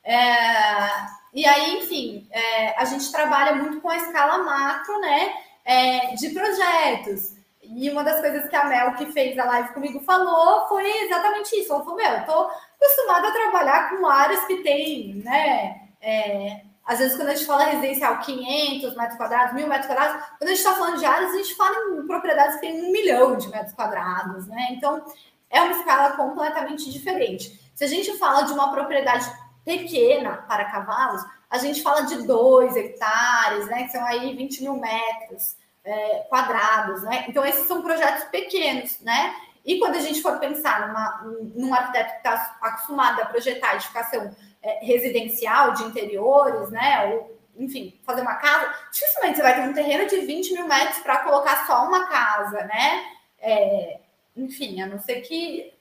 É, 0.04 0.88
e 1.32 1.46
aí, 1.46 1.78
enfim, 1.78 2.28
é, 2.30 2.78
a 2.78 2.84
gente 2.84 3.10
trabalha 3.10 3.54
muito 3.54 3.80
com 3.80 3.88
a 3.88 3.96
escala 3.96 4.42
macro, 4.42 5.00
né? 5.00 5.34
É, 5.64 6.14
de 6.14 6.30
projetos. 6.30 7.34
E 7.62 7.88
uma 7.90 8.04
das 8.04 8.20
coisas 8.20 8.48
que 8.50 8.56
a 8.56 8.64
Mel, 8.64 8.94
que 8.94 9.06
fez 9.12 9.38
a 9.38 9.44
live 9.44 9.72
comigo, 9.72 10.00
falou 10.00 10.68
foi 10.68 10.84
exatamente 11.04 11.56
isso. 11.56 11.72
Ela 11.72 11.84
falou: 11.84 11.96
Meu, 11.96 12.10
eu 12.10 12.26
tô 12.26 12.50
acostumada 12.76 13.28
a 13.28 13.32
trabalhar 13.32 13.90
com 13.90 14.06
áreas 14.06 14.44
que 14.44 14.62
tem, 14.62 15.14
né? 15.24 15.80
É, 16.00 16.62
às 16.84 16.98
vezes, 16.98 17.16
quando 17.16 17.28
a 17.28 17.34
gente 17.34 17.46
fala 17.46 17.64
residencial 17.64 18.18
500 18.18 18.96
metros 18.96 19.16
quadrados, 19.16 19.54
mil 19.54 19.68
metros 19.68 19.86
quadrados, 19.86 20.22
quando 20.36 20.42
a 20.42 20.54
gente 20.54 20.58
está 20.58 20.74
falando 20.74 20.98
de 20.98 21.06
áreas, 21.06 21.30
a 21.30 21.36
gente 21.36 21.54
fala 21.54 21.76
em 21.94 22.06
propriedades 22.06 22.56
que 22.56 22.60
têm 22.62 22.82
um 22.82 22.92
milhão 22.92 23.36
de 23.36 23.48
metros 23.48 23.72
quadrados, 23.72 24.48
né? 24.48 24.68
Então, 24.72 25.02
é 25.48 25.62
uma 25.62 25.72
escala 25.72 26.16
completamente 26.16 26.90
diferente. 26.90 27.60
Se 27.74 27.84
a 27.84 27.86
gente 27.86 28.18
fala 28.18 28.42
de 28.42 28.52
uma 28.52 28.72
propriedade 28.72 29.30
pequena 29.64 30.44
para 30.48 30.70
cavalos, 30.70 31.22
a 31.48 31.58
gente 31.58 31.82
fala 31.82 32.02
de 32.02 32.26
2 32.26 32.76
hectares, 32.76 33.66
né? 33.66 33.84
Que 33.84 33.92
são 33.92 34.04
aí 34.04 34.34
20 34.34 34.62
mil 34.62 34.76
metros. 34.76 35.56
é, 35.84 36.18
quadrados, 36.28 37.02
né? 37.02 37.24
Então, 37.28 37.44
esses 37.44 37.66
são 37.66 37.82
projetos 37.82 38.24
pequenos, 38.24 39.00
né? 39.00 39.34
E 39.64 39.78
quando 39.78 39.96
a 39.96 40.00
gente 40.00 40.22
for 40.22 40.38
pensar 40.38 40.88
numa, 40.88 41.22
num 41.54 41.72
arquiteto 41.72 42.10
que 42.10 42.16
está 42.18 42.56
acostumado 42.60 43.20
a 43.20 43.26
projetar 43.26 43.74
edificação 43.74 44.34
é, 44.62 44.84
residencial 44.84 45.72
de 45.72 45.84
interiores, 45.84 46.70
né? 46.70 47.06
Ou, 47.06 47.38
enfim, 47.56 48.00
fazer 48.04 48.22
uma 48.22 48.36
casa, 48.36 48.72
dificilmente 48.92 49.36
você 49.36 49.42
vai 49.42 49.54
ter 49.54 49.68
um 49.68 49.74
terreno 49.74 50.06
de 50.08 50.20
20 50.20 50.54
mil 50.54 50.66
metros 50.66 50.98
para 50.98 51.18
colocar 51.18 51.66
só 51.66 51.86
uma 51.86 52.08
casa, 52.08 52.64
né? 52.64 53.04
É, 53.40 54.00
enfim, 54.36 54.80
a 54.80 54.86
não 54.86 54.98
ser 55.00 55.20
que, 55.20 55.72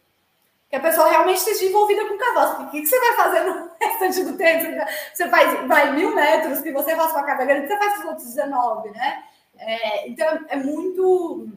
que 0.72 0.78
a 0.78 0.80
pessoa 0.80 1.10
realmente 1.10 1.40
esteja 1.40 1.66
envolvida 1.66 2.08
com 2.08 2.18
cavalo. 2.18 2.64
O 2.64 2.72
que, 2.72 2.86
você 2.86 2.98
vai 2.98 3.14
fazer 3.18 3.42
no 3.42 3.70
restante 3.78 4.24
do 4.24 4.38
tempo? 4.38 4.90
Você 5.14 5.28
faz 5.28 5.68
vai 5.68 5.92
mil 5.92 6.16
metros, 6.16 6.62
que 6.62 6.72
você 6.72 6.96
faz 6.96 7.12
uma 7.12 7.24
casa 7.24 7.44
grande, 7.44 7.68
você 7.68 7.78
faz 7.78 8.00
os 8.00 8.06
outros 8.06 8.28
19, 8.28 8.90
né? 8.92 9.24
É, 9.58 10.08
então, 10.08 10.46
é 10.48 10.56
muito 10.56 11.50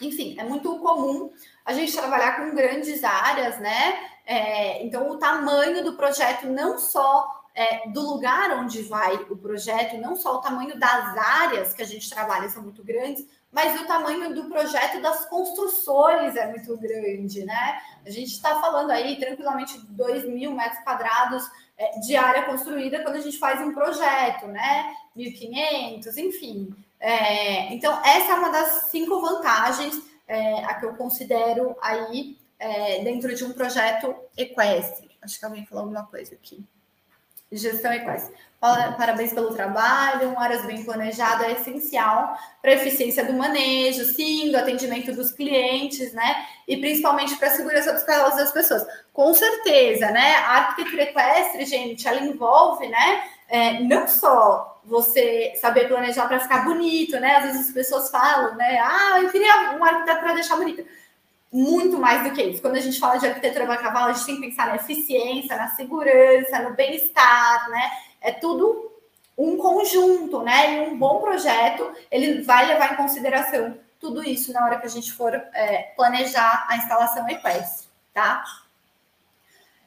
enfim, 0.00 0.34
é 0.38 0.44
muito 0.44 0.78
comum 0.78 1.30
a 1.64 1.74
gente 1.74 1.92
trabalhar 1.92 2.36
com 2.36 2.54
grandes 2.54 3.04
áreas, 3.04 3.58
né? 3.58 3.98
É, 4.24 4.82
então, 4.82 5.10
o 5.10 5.18
tamanho 5.18 5.84
do 5.84 5.92
projeto, 5.92 6.46
não 6.46 6.78
só 6.78 7.44
é, 7.54 7.88
do 7.90 8.00
lugar 8.00 8.50
onde 8.52 8.82
vai 8.82 9.14
o 9.14 9.36
projeto, 9.36 9.98
não 9.98 10.16
só 10.16 10.36
o 10.36 10.40
tamanho 10.40 10.78
das 10.78 11.18
áreas 11.18 11.74
que 11.74 11.82
a 11.82 11.86
gente 11.86 12.08
trabalha 12.08 12.48
são 12.48 12.62
muito 12.62 12.82
grandes, 12.82 13.26
mas 13.52 13.78
o 13.78 13.86
tamanho 13.86 14.34
do 14.34 14.44
projeto 14.44 15.02
das 15.02 15.26
construções 15.26 16.34
é 16.36 16.46
muito 16.48 16.74
grande, 16.78 17.44
né? 17.44 17.80
A 18.04 18.10
gente 18.10 18.32
está 18.32 18.58
falando 18.58 18.90
aí 18.90 19.18
tranquilamente 19.18 19.78
de 19.78 19.86
2 19.88 20.24
mil 20.24 20.54
metros 20.54 20.82
quadrados 20.82 21.44
é, 21.76 22.00
de 22.00 22.16
área 22.16 22.44
construída 22.44 23.02
quando 23.02 23.16
a 23.16 23.20
gente 23.20 23.38
faz 23.38 23.60
um 23.60 23.74
projeto, 23.74 24.46
né? 24.46 24.94
1.500, 25.14 26.16
enfim. 26.16 26.74
É, 26.98 27.74
então, 27.74 28.00
essa 28.04 28.32
é 28.32 28.34
uma 28.34 28.48
das 28.48 28.84
cinco 28.84 29.20
vantagens 29.20 30.00
é, 30.26 30.64
a 30.64 30.74
que 30.74 30.86
eu 30.86 30.94
considero 30.94 31.76
aí 31.82 32.38
é, 32.58 33.04
dentro 33.04 33.34
de 33.34 33.44
um 33.44 33.52
projeto 33.52 34.14
equestre. 34.34 35.10
Acho 35.20 35.38
que 35.38 35.44
alguém 35.44 35.66
falou 35.66 35.84
alguma 35.84 36.06
coisa 36.06 36.34
aqui. 36.34 36.64
Gestão 37.52 37.92
equestre. 37.92 38.34
Parabéns 38.60 39.32
pelo 39.32 39.52
trabalho. 39.54 40.30
Um 40.30 40.38
Aras 40.38 40.64
bem 40.64 40.84
planejado 40.84 41.44
é 41.44 41.52
essencial 41.52 42.38
para 42.60 42.70
a 42.70 42.74
eficiência 42.74 43.24
do 43.24 43.32
manejo, 43.32 44.04
sim, 44.04 44.50
do 44.50 44.56
atendimento 44.56 45.12
dos 45.12 45.32
clientes, 45.32 46.12
né? 46.12 46.46
E 46.66 46.76
principalmente 46.76 47.36
para 47.36 47.48
a 47.48 47.50
segurança 47.50 47.92
dos 47.92 48.04
cavalos 48.04 48.36
das 48.36 48.52
pessoas. 48.52 48.86
Com 49.12 49.34
certeza, 49.34 50.10
né? 50.12 50.36
A 50.36 50.58
arquitetura 50.58 51.02
equestre, 51.02 51.64
gente, 51.66 52.06
ela 52.06 52.20
envolve, 52.20 52.86
né? 52.86 53.24
É, 53.48 53.80
não 53.80 54.06
só 54.06 54.80
você 54.84 55.52
saber 55.60 55.88
planejar 55.88 56.26
para 56.28 56.40
ficar 56.40 56.64
bonito, 56.64 57.18
né? 57.18 57.36
Às 57.36 57.44
vezes 57.44 57.68
as 57.68 57.74
pessoas 57.74 58.10
falam, 58.10 58.54
né? 58.54 58.78
Ah, 58.78 59.20
eu 59.20 59.30
queria 59.30 59.72
um 59.72 59.84
arquiteto 59.84 60.20
para 60.20 60.34
deixar 60.34 60.56
bonito. 60.56 60.84
Muito 61.52 61.98
mais 61.98 62.24
do 62.24 62.34
que 62.34 62.42
isso. 62.42 62.62
Quando 62.62 62.76
a 62.76 62.80
gente 62.80 62.98
fala 62.98 63.18
de 63.18 63.26
arquitetura 63.26 63.66
para 63.66 63.76
cavalo, 63.76 64.06
a 64.10 64.12
gente 64.14 64.24
tem 64.24 64.36
que 64.36 64.48
pensar 64.48 64.68
na 64.68 64.76
eficiência, 64.76 65.54
na 65.56 65.68
segurança, 65.68 66.60
no 66.60 66.74
bem-estar, 66.74 67.68
né? 67.68 67.92
É 68.22 68.32
tudo 68.32 68.90
um 69.36 69.58
conjunto, 69.58 70.42
né? 70.42 70.76
E 70.76 70.80
um 70.88 70.98
bom 70.98 71.20
projeto, 71.20 71.92
ele 72.10 72.40
vai 72.40 72.66
levar 72.66 72.94
em 72.94 72.96
consideração 72.96 73.76
tudo 74.00 74.24
isso 74.24 74.52
na 74.52 74.64
hora 74.64 74.80
que 74.80 74.86
a 74.86 74.90
gente 74.90 75.12
for 75.12 75.34
é, 75.34 75.92
planejar 75.94 76.66
a 76.68 76.76
instalação 76.76 77.28
equestre, 77.28 77.86
tá? 78.14 78.42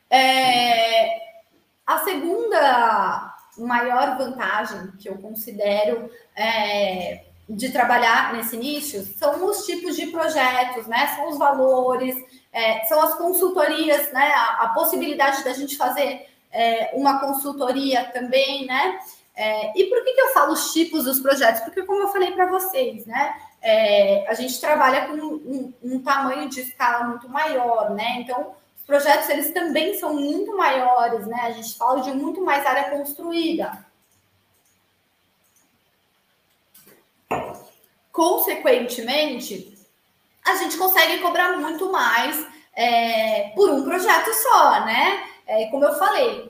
É, 0.10 1.20
a 1.86 2.00
segunda 2.00 3.36
maior 3.58 4.18
vantagem 4.18 4.92
que 5.00 5.10
eu 5.10 5.18
considero 5.18 6.10
é, 6.36 7.25
de 7.48 7.72
trabalhar 7.72 8.34
nesse 8.34 8.58
nicho 8.58 9.06
são 9.18 9.46
os 9.46 9.66
tipos 9.66 9.96
de 9.96 10.08
projetos, 10.08 10.88
né? 10.88 11.08
São 11.16 11.30
os 11.30 11.38
valores, 11.38 12.16
é, 12.52 12.84
são 12.86 13.02
as 13.02 13.14
consultorias, 13.16 14.12
né? 14.12 14.32
A, 14.34 14.64
a, 14.64 14.70
possibilidade 14.70 15.44
da 15.44 15.54
gente 15.54 15.78
fazer 15.78 16.28
é, 16.52 16.92
uma 16.94 17.20
consultoria 17.20 18.06
também, 18.06 18.66
né? 18.66 19.00
É, 19.36 19.78
e 19.80 19.86
por 19.86 20.04
que, 20.04 20.14
que 20.14 20.22
eu 20.22 20.34
falo 20.34 20.54
os 20.54 20.74
tipos 20.74 21.04
dos 21.04 21.20
projetos? 21.20 21.62
Porque, 21.62 21.84
como 21.84 22.04
eu 22.04 22.08
falei 22.08 22.32
para 22.32 22.48
vocês, 22.48 23.06
né? 23.06 23.36
É, 23.62 24.26
a 24.28 24.34
gente 24.34 24.60
trabalha 24.60 25.08
com 25.08 25.14
um, 25.14 25.74
um, 25.84 26.00
tamanho 26.00 26.48
de 26.50 26.62
escala 26.62 27.06
muito 27.06 27.28
maior, 27.28 27.92
né? 27.92 28.18
Então, 28.20 28.54
projetos 28.86 29.30
eles 29.30 29.52
também 29.52 29.98
são 30.00 30.14
muito 30.14 30.56
maiores, 30.56 31.28
né? 31.28 31.42
A 31.44 31.52
gente 31.52 31.78
fala 31.78 32.02
de 32.02 32.12
muito 32.12 32.44
mais 32.44 32.66
área 32.66 32.92
construída. 32.92 33.85
Consequentemente, 38.16 39.78
a 40.46 40.56
gente 40.56 40.78
consegue 40.78 41.20
cobrar 41.20 41.58
muito 41.58 41.92
mais 41.92 42.48
é, 42.74 43.50
por 43.50 43.70
um 43.70 43.84
projeto 43.84 44.34
só, 44.36 44.86
né? 44.86 45.22
É, 45.46 45.66
como 45.66 45.84
eu 45.84 45.94
falei, 46.00 46.50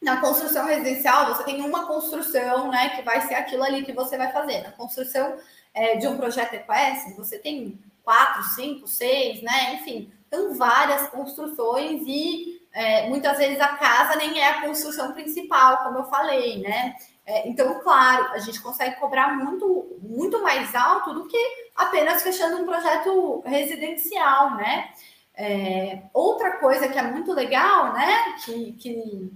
na 0.00 0.20
construção 0.20 0.64
residencial 0.64 1.26
você 1.34 1.42
tem 1.42 1.60
uma 1.60 1.88
construção, 1.88 2.70
né? 2.70 2.90
Que 2.90 3.02
vai 3.02 3.20
ser 3.22 3.34
aquilo 3.34 3.64
ali 3.64 3.84
que 3.84 3.92
você 3.92 4.16
vai 4.16 4.30
fazer. 4.30 4.62
Na 4.62 4.70
construção 4.70 5.38
é, 5.74 5.96
de 5.96 6.06
um 6.06 6.16
projeto 6.16 6.54
EQS, 6.54 7.16
você 7.16 7.36
tem 7.36 7.76
quatro, 8.04 8.44
cinco, 8.54 8.86
seis, 8.86 9.42
né? 9.42 9.74
Enfim, 9.74 10.08
são 10.30 10.54
várias 10.54 11.08
construções 11.08 12.02
e 12.06 12.62
é, 12.72 13.08
muitas 13.08 13.38
vezes 13.38 13.60
a 13.60 13.76
casa 13.76 14.14
nem 14.14 14.38
é 14.38 14.50
a 14.50 14.60
construção 14.62 15.12
principal, 15.14 15.78
como 15.78 15.98
eu 15.98 16.04
falei, 16.04 16.58
né? 16.60 16.94
É, 17.24 17.48
então, 17.48 17.80
claro, 17.80 18.32
a 18.32 18.38
gente 18.38 18.60
consegue 18.60 18.96
cobrar 18.96 19.36
muito, 19.36 19.98
muito 20.02 20.42
mais 20.42 20.74
alto 20.74 21.14
do 21.14 21.26
que 21.26 21.38
apenas 21.76 22.22
fechando 22.22 22.62
um 22.62 22.66
projeto 22.66 23.42
residencial, 23.46 24.56
né? 24.56 24.90
É, 25.34 26.02
outra 26.12 26.58
coisa 26.58 26.88
que 26.88 26.98
é 26.98 27.02
muito 27.02 27.32
legal, 27.32 27.92
né? 27.92 28.36
Que, 28.44 28.72
que 28.72 29.32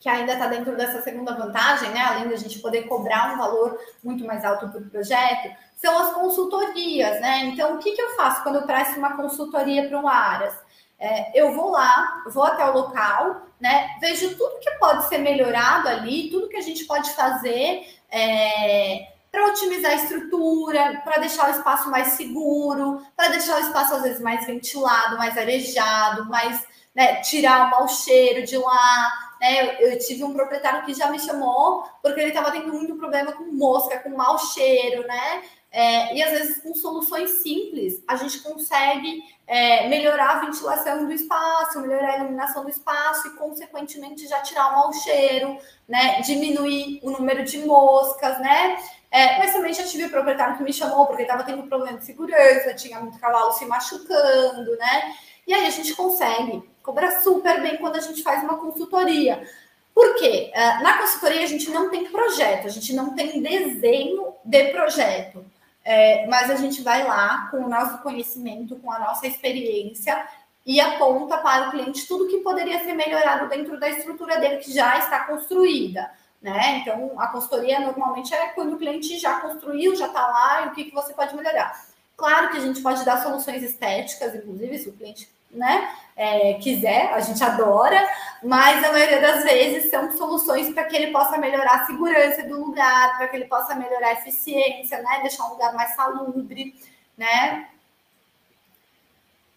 que 0.00 0.08
ainda 0.08 0.32
está 0.32 0.46
dentro 0.46 0.74
dessa 0.74 1.02
segunda 1.02 1.34
vantagem, 1.34 1.90
né? 1.90 2.00
Além 2.00 2.28
da 2.28 2.36
gente 2.36 2.58
poder 2.58 2.84
cobrar 2.84 3.34
um 3.34 3.36
valor 3.36 3.78
muito 4.02 4.24
mais 4.24 4.42
alto 4.46 4.66
para 4.68 4.80
o 4.80 4.90
projeto, 4.90 5.54
são 5.76 5.96
as 5.98 6.14
consultorias, 6.14 7.20
né? 7.20 7.44
Então, 7.44 7.74
o 7.74 7.78
que, 7.78 7.92
que 7.92 8.00
eu 8.00 8.16
faço 8.16 8.42
quando 8.42 8.56
eu 8.56 8.62
presto 8.62 8.98
uma 8.98 9.14
consultoria 9.14 9.86
para 9.86 10.00
um 10.00 10.08
Aras? 10.08 10.54
É, 11.00 11.30
eu 11.34 11.54
vou 11.54 11.70
lá, 11.70 12.22
vou 12.26 12.44
até 12.44 12.64
o 12.68 12.74
local, 12.74 13.46
né? 13.58 13.96
Vejo 14.00 14.36
tudo 14.36 14.60
que 14.60 14.70
pode 14.72 15.08
ser 15.08 15.18
melhorado 15.18 15.88
ali, 15.88 16.30
tudo 16.30 16.48
que 16.48 16.58
a 16.58 16.62
gente 16.62 16.84
pode 16.84 17.10
fazer 17.12 17.86
é, 18.10 19.08
para 19.32 19.46
otimizar 19.46 19.92
a 19.92 19.94
estrutura, 19.94 21.00
para 21.02 21.18
deixar 21.18 21.48
o 21.48 21.56
espaço 21.56 21.90
mais 21.90 22.08
seguro, 22.08 23.02
para 23.16 23.28
deixar 23.28 23.56
o 23.56 23.60
espaço 23.60 23.94
às 23.94 24.02
vezes 24.02 24.20
mais 24.20 24.46
ventilado, 24.46 25.16
mais 25.16 25.38
arejado, 25.38 26.26
mais 26.26 26.62
né, 26.94 27.16
tirar 27.22 27.66
o 27.66 27.70
mau 27.70 27.88
cheiro 27.88 28.44
de 28.44 28.58
lá, 28.58 29.29
né? 29.40 29.80
Eu, 29.80 29.90
eu, 29.90 29.98
tive 29.98 30.22
um 30.22 30.34
proprietário 30.34 30.84
que 30.84 30.92
já 30.92 31.10
me 31.10 31.18
chamou 31.18 31.84
porque 32.02 32.20
ele 32.20 32.28
estava 32.28 32.52
tendo 32.52 32.72
muito 32.72 32.96
problema 32.96 33.32
com 33.32 33.44
mosca, 33.44 33.98
com 33.98 34.10
mau 34.10 34.38
cheiro, 34.38 35.06
né? 35.06 35.42
É, 35.72 36.16
e 36.16 36.22
às 36.22 36.30
vezes 36.32 36.62
com 36.62 36.74
soluções 36.74 37.30
simples 37.42 38.02
a 38.08 38.16
gente 38.16 38.40
consegue 38.40 39.22
é, 39.46 39.88
melhorar 39.88 40.30
a 40.30 40.40
ventilação 40.40 41.06
do 41.06 41.12
espaço, 41.12 41.80
melhorar 41.80 42.14
a 42.14 42.16
iluminação 42.18 42.64
do 42.64 42.70
espaço 42.70 43.28
e, 43.28 43.30
consequentemente, 43.36 44.26
já 44.26 44.40
tirar 44.40 44.72
o 44.72 44.76
mau 44.76 44.92
cheiro, 44.92 45.58
né? 45.88 46.20
Diminuir 46.22 47.00
o 47.02 47.10
número 47.10 47.44
de 47.44 47.58
moscas, 47.58 48.38
né? 48.40 48.76
É, 49.10 49.38
mas 49.38 49.52
também 49.52 49.72
já 49.72 49.84
tive 49.84 50.08
proprietário 50.08 50.56
que 50.56 50.62
me 50.62 50.72
chamou 50.72 51.06
porque 51.06 51.22
estava 51.22 51.42
tendo 51.42 51.64
problema 51.64 51.98
de 51.98 52.04
segurança, 52.04 52.74
tinha 52.74 53.00
muito 53.00 53.18
cavalo 53.18 53.52
se 53.52 53.64
machucando, 53.64 54.76
né? 54.76 55.14
E 55.46 55.52
aí 55.52 55.66
a 55.66 55.70
gente 55.70 55.94
consegue 55.94 56.62
cobrar 56.90 57.20
super 57.22 57.62
bem 57.62 57.76
quando 57.76 57.96
a 57.96 58.00
gente 58.00 58.20
faz 58.22 58.42
uma 58.42 58.58
consultoria. 58.58 59.48
Por 59.94 60.16
quê? 60.16 60.50
É, 60.52 60.82
na 60.82 60.98
consultoria 60.98 61.44
a 61.44 61.46
gente 61.46 61.70
não 61.70 61.88
tem 61.88 62.10
projeto, 62.10 62.66
a 62.66 62.70
gente 62.70 62.92
não 62.92 63.14
tem 63.14 63.40
desenho 63.40 64.34
de 64.44 64.64
projeto. 64.72 65.44
É, 65.84 66.26
mas 66.26 66.50
a 66.50 66.56
gente 66.56 66.82
vai 66.82 67.06
lá 67.06 67.48
com 67.50 67.58
o 67.58 67.68
nosso 67.68 67.98
conhecimento, 67.98 68.76
com 68.76 68.92
a 68.92 68.98
nossa 68.98 69.26
experiência 69.26 70.26
e 70.66 70.80
aponta 70.80 71.38
para 71.38 71.68
o 71.68 71.70
cliente 71.70 72.06
tudo 72.06 72.28
que 72.28 72.38
poderia 72.38 72.80
ser 72.84 72.92
melhorado 72.92 73.48
dentro 73.48 73.78
da 73.78 73.88
estrutura 73.88 74.38
dele 74.38 74.58
que 74.58 74.72
já 74.72 74.98
está 74.98 75.20
construída. 75.24 76.10
Né? 76.42 76.78
Então, 76.78 77.20
a 77.20 77.28
consultoria 77.28 77.80
normalmente 77.80 78.34
é 78.34 78.48
quando 78.48 78.74
o 78.74 78.78
cliente 78.78 79.18
já 79.18 79.40
construiu, 79.40 79.94
já 79.94 80.06
está 80.06 80.26
lá, 80.26 80.62
e 80.62 80.68
o 80.68 80.72
que, 80.72 80.84
que 80.84 80.94
você 80.94 81.12
pode 81.12 81.34
melhorar. 81.36 81.86
Claro 82.16 82.50
que 82.50 82.58
a 82.58 82.60
gente 82.60 82.80
pode 82.82 83.04
dar 83.04 83.22
soluções 83.22 83.62
estéticas, 83.62 84.34
inclusive, 84.34 84.78
se 84.78 84.88
o 84.88 84.92
cliente 84.92 85.28
né, 85.50 85.94
é, 86.16 86.54
quiser, 86.54 87.12
a 87.12 87.20
gente 87.20 87.42
adora, 87.42 88.08
mas 88.42 88.84
a 88.84 88.92
maioria 88.92 89.20
das 89.20 89.44
vezes 89.44 89.90
são 89.90 90.10
soluções 90.16 90.72
para 90.72 90.84
que 90.84 90.96
ele 90.96 91.12
possa 91.12 91.38
melhorar 91.38 91.82
a 91.82 91.86
segurança 91.86 92.42
do 92.44 92.64
lugar, 92.64 93.16
para 93.16 93.28
que 93.28 93.36
ele 93.36 93.46
possa 93.46 93.74
melhorar 93.74 94.08
a 94.08 94.12
eficiência, 94.14 95.02
né, 95.02 95.20
deixar 95.22 95.46
um 95.46 95.50
lugar 95.50 95.74
mais 95.74 95.94
salubre, 95.94 96.74
né. 97.16 97.68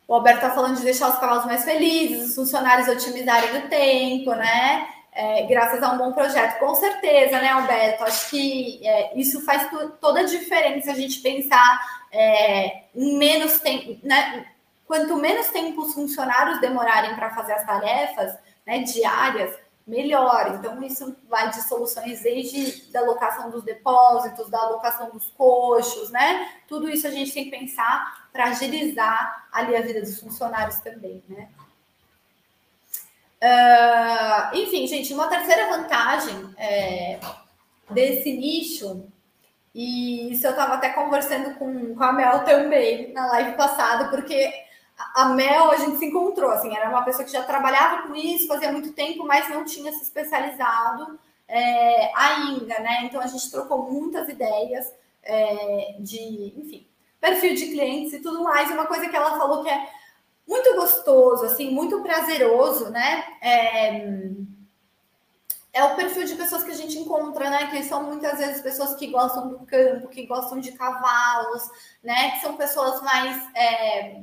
O 0.08 0.16
Alberto 0.16 0.46
está 0.46 0.52
falando 0.54 0.78
de 0.78 0.84
deixar 0.84 1.10
os 1.10 1.18
cavalos 1.18 1.46
mais 1.46 1.64
felizes, 1.64 2.30
os 2.30 2.36
funcionários 2.36 2.88
otimizarem 2.88 3.58
o 3.58 3.70
tempo, 3.70 4.32
né? 4.36 4.88
é, 5.16 5.44
graças 5.44 5.82
a 5.82 5.92
um 5.92 5.98
bom 5.98 6.12
projeto. 6.12 6.60
Com 6.60 6.74
certeza, 6.76 7.40
né, 7.40 7.50
Alberto? 7.50 8.04
Acho 8.04 8.30
que 8.30 8.86
é, 8.86 9.18
isso 9.18 9.42
faz 9.46 9.70
toda 10.02 10.22
a 10.22 10.26
diferença 10.26 10.92
a 10.92 10.96
gente 10.96 11.20
pensar 11.22 11.80
é, 12.12 12.84
em 12.96 13.18
menos 13.18 13.60
tempo, 13.60 13.98
né? 14.04 14.46
Quanto 14.94 15.18
menos 15.18 15.48
tempo 15.48 15.82
os 15.82 15.96
funcionários 15.96 16.62
demorarem 16.62 17.16
para 17.16 17.34
fazer 17.34 17.54
as 17.54 17.66
tarefas 17.66 18.38
né, 18.64 18.84
diárias, 18.84 19.58
melhor. 19.88 20.54
Então, 20.54 20.84
isso 20.84 21.18
vai 21.28 21.50
de 21.50 21.64
soluções 21.64 22.22
desde 22.22 22.92
da 22.92 23.00
alocação 23.00 23.50
dos 23.50 23.64
depósitos, 23.64 24.52
da 24.52 24.60
alocação 24.60 25.10
dos 25.10 25.32
coxos, 25.32 26.12
né? 26.12 26.48
Tudo 26.68 26.88
isso 26.88 27.08
a 27.08 27.10
gente 27.10 27.34
tem 27.34 27.46
que 27.46 27.50
pensar 27.50 28.30
para 28.32 28.50
agilizar 28.50 29.48
ali 29.52 29.76
a 29.76 29.82
vida 29.82 30.00
dos 30.00 30.20
funcionários 30.20 30.80
também, 30.82 31.24
né? 31.28 31.50
Uh, 33.42 34.56
enfim, 34.58 34.86
gente, 34.86 35.12
uma 35.12 35.28
terceira 35.28 35.76
vantagem 35.76 36.54
é, 36.56 37.20
desse 37.90 38.32
nicho, 38.32 39.08
e 39.74 40.34
isso 40.34 40.46
eu 40.46 40.52
estava 40.52 40.76
até 40.76 40.90
conversando 40.90 41.56
com, 41.56 41.96
com 41.96 42.04
a 42.04 42.14
Mel 42.14 42.46
também 42.46 43.12
na 43.12 43.26
live 43.26 43.58
passada, 43.58 44.10
porque 44.10 44.72
a 44.98 45.26
Mel, 45.30 45.72
a 45.72 45.78
gente 45.78 45.98
se 45.98 46.06
encontrou, 46.06 46.52
assim, 46.52 46.76
era 46.76 46.90
uma 46.90 47.04
pessoa 47.04 47.24
que 47.24 47.32
já 47.32 47.44
trabalhava 47.44 48.08
com 48.08 48.16
isso, 48.16 48.48
fazia 48.48 48.72
muito 48.72 48.94
tempo, 48.94 49.26
mas 49.26 49.50
não 49.50 49.66
tinha 49.66 49.92
se 49.92 50.04
especializado 50.04 51.20
é, 51.48 52.12
ainda, 52.16 52.80
né? 52.80 53.04
Então 53.04 53.22
a 53.22 53.28
gente 53.28 53.50
trocou 53.52 53.92
muitas 53.92 54.30
ideias 54.30 54.92
é, 55.24 55.96
de, 56.00 56.54
enfim, 56.58 56.88
perfil 57.20 57.56
de 57.56 57.68
clientes 57.68 58.14
e 58.14 58.20
tudo 58.20 58.44
mais. 58.44 58.70
E 58.70 58.74
uma 58.74 58.86
coisa 58.86 59.08
que 59.08 59.16
ela 59.16 59.38
falou 59.38 59.64
que 59.64 59.70
é 59.70 59.90
muito 60.48 60.76
gostoso, 60.76 61.46
assim, 61.46 61.72
muito 61.72 62.02
prazeroso, 62.02 62.90
né? 62.90 63.24
É, 63.42 64.30
é 65.74 65.84
o 65.86 65.96
perfil 65.96 66.26
de 66.26 66.36
pessoas 66.36 66.64
que 66.64 66.72
a 66.72 66.76
gente 66.76 66.98
encontra, 66.98 67.50
né? 67.50 67.68
Que 67.68 67.84
são 67.84 68.04
muitas 68.04 68.38
vezes 68.38 68.62
pessoas 68.62 68.96
que 68.96 69.08
gostam 69.08 69.50
do 69.50 69.60
campo, 69.66 70.08
que 70.10 70.26
gostam 70.26 70.60
de 70.60 70.72
cavalos, 70.74 71.70
né? 72.04 72.32
Que 72.32 72.42
são 72.42 72.56
pessoas 72.56 73.02
mais 73.02 73.56
é, 73.56 74.22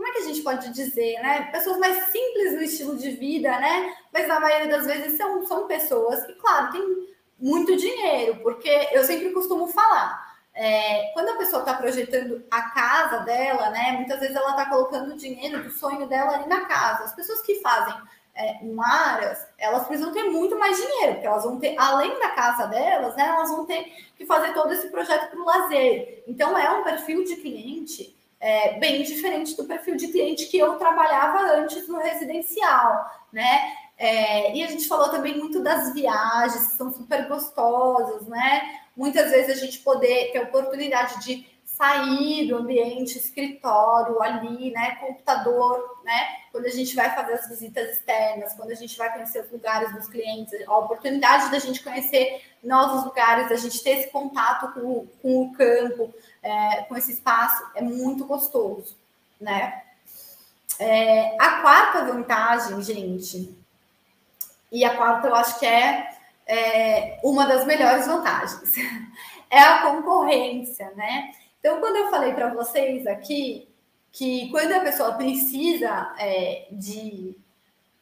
como 0.00 0.08
é 0.08 0.12
que 0.12 0.18
a 0.20 0.24
gente 0.28 0.40
pode 0.40 0.70
dizer, 0.70 1.20
né? 1.20 1.50
Pessoas 1.52 1.76
mais 1.76 2.06
simples 2.06 2.54
no 2.54 2.62
estilo 2.62 2.96
de 2.96 3.10
vida, 3.10 3.50
né? 3.60 3.94
Mas 4.10 4.26
na 4.26 4.40
maioria 4.40 4.66
das 4.66 4.86
vezes 4.86 5.18
são, 5.18 5.46
são 5.46 5.66
pessoas 5.66 6.24
que, 6.24 6.32
claro, 6.36 6.72
têm 6.72 7.06
muito 7.38 7.76
dinheiro, 7.76 8.36
porque 8.36 8.88
eu 8.92 9.04
sempre 9.04 9.28
costumo 9.28 9.66
falar. 9.66 10.38
É, 10.54 11.10
quando 11.12 11.28
a 11.28 11.36
pessoa 11.36 11.60
está 11.60 11.74
projetando 11.74 12.42
a 12.50 12.62
casa 12.70 13.18
dela, 13.18 13.68
né? 13.68 13.92
Muitas 13.92 14.20
vezes 14.20 14.34
ela 14.34 14.52
está 14.52 14.70
colocando 14.70 15.12
o 15.12 15.16
dinheiro 15.18 15.62
do 15.64 15.70
sonho 15.70 16.06
dela 16.06 16.36
ali 16.36 16.48
na 16.48 16.62
casa. 16.62 17.04
As 17.04 17.14
pessoas 17.14 17.42
que 17.42 17.56
fazem 17.56 17.94
é, 18.34 18.58
um 18.62 18.82
aras, 18.82 19.46
elas 19.58 19.86
precisam 19.86 20.14
ter 20.14 20.24
muito 20.24 20.58
mais 20.58 20.78
dinheiro, 20.78 21.12
porque 21.12 21.26
elas 21.26 21.44
vão 21.44 21.60
ter, 21.60 21.76
além 21.78 22.18
da 22.18 22.30
casa 22.30 22.66
delas, 22.68 23.14
né? 23.16 23.26
Elas 23.28 23.50
vão 23.50 23.66
ter 23.66 23.84
que 24.16 24.24
fazer 24.24 24.54
todo 24.54 24.72
esse 24.72 24.88
projeto 24.88 25.28
para 25.28 25.40
o 25.40 25.44
lazer. 25.44 26.24
Então 26.26 26.56
é 26.56 26.70
um 26.70 26.82
perfil 26.82 27.22
de 27.22 27.36
cliente 27.36 28.18
é, 28.40 28.78
bem 28.78 29.02
diferente 29.02 29.54
do 29.56 29.64
perfil 29.64 29.96
de 29.96 30.08
cliente 30.08 30.46
que 30.46 30.58
eu 30.58 30.76
trabalhava 30.76 31.60
antes 31.60 31.86
no 31.86 31.98
residencial, 31.98 33.10
né? 33.32 33.74
É, 33.98 34.56
e 34.56 34.64
a 34.64 34.66
gente 34.66 34.88
falou 34.88 35.10
também 35.10 35.36
muito 35.36 35.62
das 35.62 35.92
viagens, 35.92 36.68
que 36.68 36.76
são 36.76 36.90
super 36.90 37.28
gostosas, 37.28 38.26
né? 38.26 38.80
Muitas 38.96 39.30
vezes 39.30 39.58
a 39.58 39.64
gente 39.64 39.80
poder 39.80 40.32
ter 40.32 40.38
a 40.38 40.42
oportunidade 40.44 41.22
de 41.22 41.46
sair 41.80 42.46
do 42.46 42.56
ambiente 42.56 43.16
escritório 43.16 44.20
ali, 44.22 44.70
né, 44.70 44.96
computador, 44.96 46.02
né, 46.04 46.28
quando 46.52 46.66
a 46.66 46.70
gente 46.70 46.94
vai 46.94 47.14
fazer 47.14 47.32
as 47.32 47.48
visitas 47.48 47.92
externas, 47.92 48.52
quando 48.52 48.70
a 48.70 48.74
gente 48.74 48.98
vai 48.98 49.10
conhecer 49.10 49.42
os 49.42 49.50
lugares 49.50 49.90
dos 49.94 50.06
clientes, 50.06 50.52
a 50.66 50.76
oportunidade 50.76 51.50
da 51.50 51.58
gente 51.58 51.82
conhecer 51.82 52.42
novos 52.62 53.06
lugares, 53.06 53.48
da 53.48 53.56
gente 53.56 53.82
ter 53.82 54.00
esse 54.00 54.10
contato 54.10 54.74
com, 54.74 55.06
com 55.22 55.42
o 55.42 55.52
campo, 55.52 56.12
é, 56.42 56.82
com 56.82 56.96
esse 56.96 57.12
espaço, 57.12 57.62
é 57.74 57.82
muito 57.82 58.24
gostoso, 58.24 58.96
né? 59.40 59.82
É, 60.78 61.36
a 61.38 61.60
quarta 61.60 62.04
vantagem, 62.04 62.80
gente, 62.82 63.54
e 64.72 64.84
a 64.84 64.96
quarta 64.96 65.28
eu 65.28 65.34
acho 65.34 65.58
que 65.58 65.66
é, 65.66 66.10
é 66.46 67.20
uma 67.22 67.46
das 67.46 67.66
melhores 67.66 68.06
vantagens, 68.06 68.74
é 69.50 69.58
a 69.58 69.82
concorrência, 69.82 70.90
né? 70.96 71.32
Então, 71.58 71.78
quando 71.80 71.96
eu 71.96 72.10
falei 72.10 72.32
para 72.32 72.54
vocês 72.54 73.06
aqui 73.06 73.68
que 74.12 74.50
quando 74.50 74.72
a 74.72 74.80
pessoa 74.80 75.12
precisa 75.12 76.14
é, 76.18 76.66
de 76.72 77.36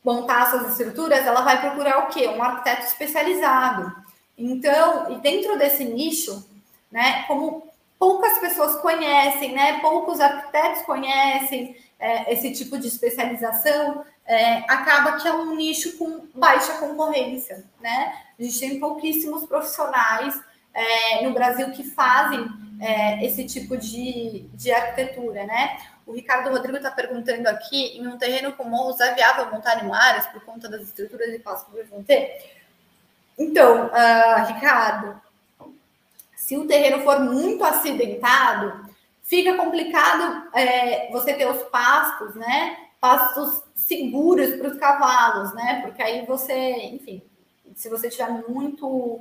montar 0.02 0.50
suas 0.50 0.70
estruturas, 0.70 1.26
ela 1.26 1.42
vai 1.42 1.60
procurar 1.60 2.04
o 2.04 2.06
quê? 2.08 2.28
Um 2.28 2.42
arquiteto 2.42 2.86
especializado. 2.86 3.94
Então, 4.36 5.10
e 5.10 5.16
dentro 5.16 5.58
desse 5.58 5.84
nicho, 5.84 6.48
né, 6.90 7.24
como 7.24 7.67
poucas 7.98 8.38
pessoas 8.38 8.76
conhecem, 8.80 9.52
né, 9.52 9.80
poucos 9.80 10.20
arquitetos 10.20 10.82
conhecem 10.82 11.76
é, 11.98 12.32
esse 12.32 12.52
tipo 12.52 12.78
de 12.78 12.86
especialização, 12.86 14.04
é, 14.24 14.58
acaba 14.68 15.18
que 15.18 15.26
é 15.26 15.32
um 15.32 15.56
nicho 15.56 15.98
com 15.98 16.26
baixa 16.34 16.74
concorrência, 16.74 17.64
né? 17.80 18.14
A 18.38 18.42
gente 18.42 18.60
tem 18.60 18.78
pouquíssimos 18.78 19.46
profissionais 19.46 20.38
é, 20.72 21.24
no 21.24 21.32
Brasil 21.32 21.72
que 21.72 21.82
fazem 21.82 22.46
é, 22.80 23.24
esse 23.24 23.44
tipo 23.44 23.76
de, 23.76 24.48
de 24.54 24.70
arquitetura, 24.70 25.44
né? 25.44 25.78
O 26.06 26.12
Ricardo 26.12 26.50
Rodrigo 26.50 26.76
está 26.76 26.90
perguntando 26.90 27.48
aqui, 27.48 27.98
em 27.98 28.06
um 28.06 28.16
terreno 28.16 28.52
com 28.52 28.64
morros, 28.64 29.00
é 29.00 29.14
viável 29.14 29.50
montar 29.50 29.84
em 29.84 29.92
áreas 29.92 30.26
por 30.28 30.44
conta 30.44 30.68
das 30.68 30.82
estruturas 30.82 31.34
e 31.34 31.38
passos 31.38 31.66
que 31.66 31.82
vão 31.82 32.02
ter? 32.02 32.54
Então, 33.38 33.86
uh, 33.86 34.46
Ricardo, 34.46 35.20
se 36.48 36.56
o 36.56 36.66
terreno 36.66 37.02
for 37.02 37.20
muito 37.20 37.62
acidentado, 37.62 38.88
fica 39.22 39.54
complicado 39.54 40.48
é, 40.54 41.12
você 41.12 41.34
ter 41.34 41.46
os 41.46 41.62
pastos, 41.64 42.34
né? 42.36 42.74
Pastos 42.98 43.62
seguros 43.74 44.56
para 44.56 44.68
os 44.68 44.78
cavalos, 44.78 45.52
né? 45.52 45.82
Porque 45.82 46.02
aí 46.02 46.24
você, 46.24 46.86
enfim, 46.86 47.20
se 47.74 47.90
você 47.90 48.08
tiver 48.08 48.30
muito 48.48 49.20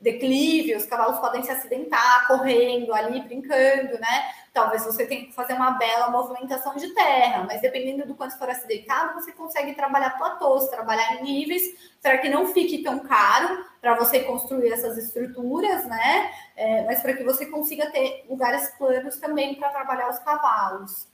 declive, 0.00 0.76
os 0.76 0.86
cavalos 0.86 1.18
podem 1.18 1.42
se 1.42 1.50
acidentar 1.50 2.28
correndo 2.28 2.94
ali, 2.94 3.22
brincando, 3.22 3.98
né? 3.98 4.30
Talvez 4.52 4.84
você 4.84 5.06
tenha 5.06 5.24
que 5.24 5.32
fazer 5.32 5.54
uma 5.54 5.70
bela 5.72 6.10
movimentação 6.10 6.76
de 6.76 6.92
terra, 6.92 7.44
mas 7.44 7.62
dependendo 7.62 8.06
do 8.06 8.14
quanto 8.14 8.38
for 8.38 8.50
acidentado, 8.50 9.14
você 9.14 9.32
consegue 9.32 9.74
trabalhar 9.74 10.18
platôs, 10.18 10.68
trabalhar 10.68 11.14
em 11.16 11.22
níveis, 11.22 11.62
para 12.02 12.18
que 12.18 12.28
não 12.28 12.46
fique 12.48 12.82
tão 12.82 12.98
caro 12.98 13.64
para 13.80 13.94
você 13.94 14.20
construir 14.20 14.70
essas 14.70 14.98
estruturas, 14.98 15.86
né? 15.86 16.30
É, 16.54 16.84
mas 16.84 17.00
para 17.00 17.14
que 17.14 17.24
você 17.24 17.46
consiga 17.46 17.90
ter 17.90 18.26
lugares 18.28 18.68
planos 18.76 19.16
também 19.16 19.54
para 19.54 19.70
trabalhar 19.70 20.10
os 20.10 20.18
cavalos. 20.18 21.06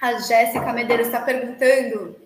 A 0.00 0.14
Jéssica 0.14 0.72
Medeiros 0.72 1.06
está 1.06 1.20
perguntando 1.20 2.21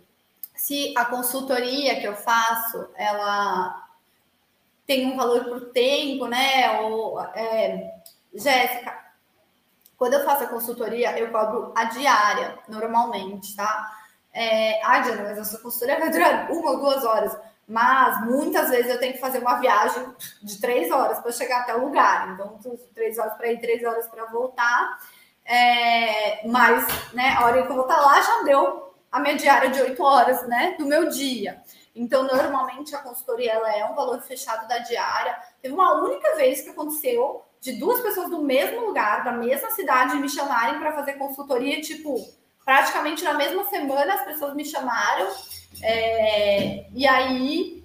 se 0.56 0.94
a 0.96 1.04
consultoria 1.04 2.00
que 2.00 2.06
eu 2.06 2.16
faço, 2.16 2.88
ela 2.96 3.86
tem 4.86 5.06
um 5.12 5.16
valor 5.16 5.44
por 5.44 5.70
tempo, 5.70 6.26
né? 6.26 6.80
Ou, 6.80 7.20
é, 7.20 7.94
Jéssica, 8.34 8.96
quando 9.96 10.14
eu 10.14 10.24
faço 10.24 10.44
a 10.44 10.48
consultoria, 10.48 11.18
eu 11.18 11.30
cobro 11.30 11.72
a 11.76 11.84
diária, 11.84 12.58
normalmente, 12.68 13.54
tá? 13.54 13.92
É, 14.32 14.80
ah, 14.84 15.00
Diana, 15.00 15.22
mas 15.22 15.38
a 15.38 15.44
sua 15.44 15.60
consultoria 15.60 15.98
vai 15.98 16.10
durar 16.10 16.50
uma 16.50 16.72
ou 16.72 16.80
duas 16.80 17.04
horas. 17.04 17.36
Mas 17.66 18.24
muitas 18.24 18.70
vezes 18.70 18.90
eu 18.90 19.00
tenho 19.00 19.14
que 19.14 19.18
fazer 19.18 19.38
uma 19.38 19.56
viagem 19.56 20.06
de 20.42 20.60
três 20.60 20.90
horas 20.90 21.18
para 21.18 21.32
chegar 21.32 21.62
até 21.62 21.74
o 21.74 21.84
lugar. 21.84 22.32
Então, 22.32 22.58
três 22.94 23.18
horas 23.18 23.34
para 23.34 23.50
ir, 23.50 23.60
três 23.60 23.82
horas 23.82 24.06
para 24.06 24.26
voltar. 24.26 24.98
É, 25.44 26.46
mas, 26.46 26.86
né, 27.12 27.34
a 27.36 27.44
hora 27.44 27.62
que 27.62 27.70
eu 27.70 27.74
vou 27.74 27.86
estar 27.86 28.00
lá 28.00 28.20
já 28.20 28.42
deu 28.42 28.85
a 29.16 29.20
minha 29.20 29.34
diária 29.34 29.70
de 29.70 29.80
oito 29.80 30.02
horas, 30.02 30.46
né, 30.46 30.76
do 30.78 30.84
meu 30.84 31.08
dia. 31.08 31.62
Então, 31.94 32.24
normalmente 32.24 32.94
a 32.94 32.98
consultoria 32.98 33.52
ela 33.52 33.74
é 33.74 33.82
um 33.86 33.94
valor 33.94 34.20
fechado 34.20 34.68
da 34.68 34.76
diária. 34.76 35.34
Teve 35.62 35.72
uma 35.72 36.04
única 36.04 36.36
vez 36.36 36.60
que 36.60 36.68
aconteceu 36.68 37.42
de 37.58 37.72
duas 37.72 38.02
pessoas 38.02 38.28
do 38.28 38.42
mesmo 38.42 38.84
lugar, 38.84 39.24
da 39.24 39.32
mesma 39.32 39.70
cidade, 39.70 40.16
me 40.16 40.28
chamarem 40.28 40.78
para 40.78 40.92
fazer 40.92 41.14
consultoria, 41.14 41.80
tipo, 41.80 42.14
praticamente 42.62 43.24
na 43.24 43.32
mesma 43.32 43.64
semana 43.64 44.16
as 44.16 44.24
pessoas 44.26 44.54
me 44.54 44.66
chamaram. 44.66 45.28
É, 45.82 46.84
e 46.92 47.06
aí 47.06 47.82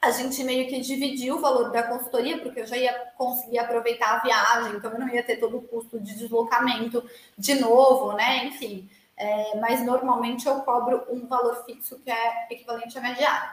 a 0.00 0.10
gente 0.10 0.42
meio 0.42 0.66
que 0.68 0.80
dividiu 0.80 1.36
o 1.36 1.40
valor 1.40 1.70
da 1.70 1.82
consultoria, 1.82 2.38
porque 2.38 2.60
eu 2.60 2.66
já 2.66 2.78
ia 2.78 2.94
conseguir 3.18 3.58
aproveitar 3.58 4.14
a 4.14 4.20
viagem, 4.20 4.76
então 4.76 4.90
eu 4.90 4.98
não 4.98 5.08
ia 5.10 5.22
ter 5.22 5.36
todo 5.36 5.58
o 5.58 5.62
custo 5.62 6.00
de 6.00 6.14
deslocamento 6.14 7.04
de 7.36 7.56
novo, 7.56 8.14
né? 8.14 8.46
Enfim. 8.46 8.88
É, 9.20 9.54
mas 9.60 9.84
normalmente 9.84 10.46
eu 10.46 10.62
cobro 10.62 11.04
um 11.10 11.26
valor 11.26 11.62
fixo 11.66 12.00
que 12.00 12.10
é 12.10 12.46
equivalente 12.50 12.98
à 12.98 13.12
diária. 13.12 13.50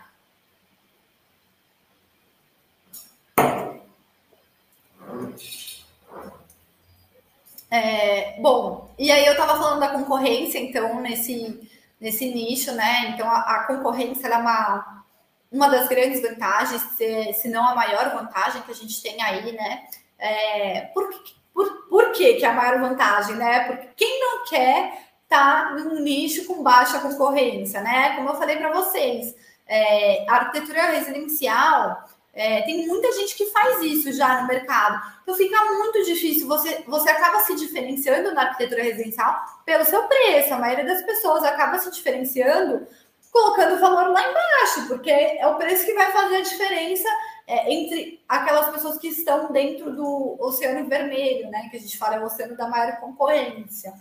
É, 7.70 8.40
bom, 8.40 8.90
e 8.98 9.12
aí 9.12 9.26
eu 9.26 9.34
estava 9.34 9.58
falando 9.58 9.82
da 9.82 9.90
concorrência, 9.90 10.58
então, 10.58 11.02
nesse, 11.02 11.70
nesse 12.00 12.34
nicho, 12.34 12.72
né? 12.72 13.10
Então, 13.10 13.30
a, 13.30 13.40
a 13.40 13.64
concorrência 13.68 14.28
é 14.28 14.38
uma, 14.38 15.04
uma 15.52 15.68
das 15.68 15.90
grandes 15.90 16.22
vantagens, 16.22 16.82
se, 16.96 17.34
se 17.34 17.50
não 17.50 17.68
a 17.68 17.76
maior 17.76 18.16
vantagem 18.16 18.62
que 18.62 18.72
a 18.72 18.76
gente 18.76 19.02
tem 19.02 19.22
aí, 19.22 19.52
né? 19.52 19.86
É, 20.18 20.82
por, 20.94 21.10
por, 21.54 21.90
por 21.90 22.12
que, 22.14 22.36
que 22.36 22.46
é 22.46 22.48
a 22.48 22.54
maior 22.54 22.80
vantagem, 22.80 23.36
né? 23.36 23.66
Porque 23.66 23.90
quem 23.98 24.18
não 24.22 24.46
quer 24.46 25.07
estar 25.28 25.70
tá 25.70 25.72
num 25.76 26.00
nicho 26.00 26.46
com 26.46 26.64
baixa 26.64 27.00
concorrência, 27.00 27.82
né? 27.82 28.16
Como 28.16 28.30
eu 28.30 28.36
falei 28.36 28.56
para 28.56 28.72
vocês, 28.72 29.36
é, 29.68 30.26
a 30.30 30.36
arquitetura 30.36 30.92
residencial 30.92 32.08
é, 32.34 32.62
tem 32.62 32.88
muita 32.88 33.12
gente 33.14 33.36
que 33.36 33.48
faz 33.48 33.82
isso 33.82 34.12
já 34.14 34.42
no 34.42 34.48
mercado. 34.48 35.02
Então 35.24 35.36
fica 35.36 35.60
muito 35.74 36.04
difícil. 36.06 36.48
Você, 36.48 36.84
você 36.88 37.10
acaba 37.10 37.40
se 37.42 37.56
diferenciando 37.56 38.34
na 38.34 38.44
arquitetura 38.44 38.84
residencial 38.84 39.44
pelo 39.66 39.84
seu 39.86 40.04
preço. 40.04 40.54
A 40.54 40.60
maioria 40.60 40.86
das 40.86 41.02
pessoas 41.02 41.44
acaba 41.44 41.78
se 41.80 41.92
diferenciando 41.92 42.88
colocando 43.32 43.76
o 43.76 43.80
valor 43.80 44.12
lá 44.12 44.22
embaixo, 44.22 44.88
porque 44.88 45.10
é 45.10 45.46
o 45.48 45.56
preço 45.56 45.86
que 45.86 45.94
vai 45.94 46.12
fazer 46.12 46.38
a 46.38 46.42
diferença 46.42 47.08
é, 47.46 47.72
entre 47.72 48.22
aquelas 48.28 48.70
pessoas 48.70 48.98
que 48.98 49.08
estão 49.08 49.52
dentro 49.52 49.96
do 49.96 50.38
oceano 50.40 50.88
vermelho, 50.90 51.50
né? 51.50 51.68
Que 51.70 51.78
a 51.78 51.80
gente 51.80 51.98
fala 51.98 52.16
é 52.16 52.20
o 52.20 52.26
oceano 52.26 52.58
da 52.58 52.68
maior 52.68 53.00
concorrência. 53.00 53.94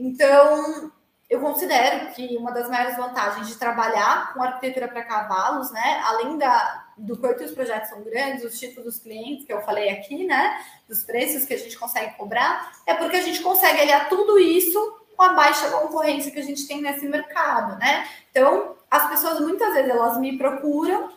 Então, 0.00 0.90
eu 1.28 1.40
considero 1.40 2.12
que 2.14 2.36
uma 2.38 2.50
das 2.50 2.70
maiores 2.70 2.96
vantagens 2.96 3.46
de 3.46 3.56
trabalhar 3.56 4.32
com 4.32 4.42
arquitetura 4.42 4.88
para 4.88 5.04
cavalos, 5.04 5.70
né, 5.70 6.00
além 6.06 6.38
da, 6.38 6.86
do 6.96 7.18
quanto 7.18 7.44
os 7.44 7.50
projetos 7.50 7.90
são 7.90 8.02
grandes, 8.02 8.42
os 8.42 8.58
tipos 8.58 8.82
dos 8.82 8.98
clientes 8.98 9.44
que 9.44 9.52
eu 9.52 9.60
falei 9.60 9.90
aqui, 9.90 10.26
né, 10.26 10.58
dos 10.88 11.04
preços 11.04 11.44
que 11.44 11.52
a 11.52 11.58
gente 11.58 11.78
consegue 11.78 12.16
cobrar, 12.16 12.72
é 12.86 12.94
porque 12.94 13.16
a 13.16 13.22
gente 13.22 13.42
consegue 13.42 13.78
aliar 13.78 14.08
tudo 14.08 14.38
isso 14.38 15.00
com 15.14 15.22
a 15.22 15.34
baixa 15.34 15.70
concorrência 15.70 16.32
que 16.32 16.40
a 16.40 16.44
gente 16.44 16.66
tem 16.66 16.80
nesse 16.80 17.06
mercado, 17.06 17.78
né? 17.78 18.08
Então, 18.30 18.74
as 18.90 19.06
pessoas 19.10 19.38
muitas 19.38 19.74
vezes 19.74 19.90
elas 19.90 20.16
me 20.18 20.38
procuram 20.38 21.10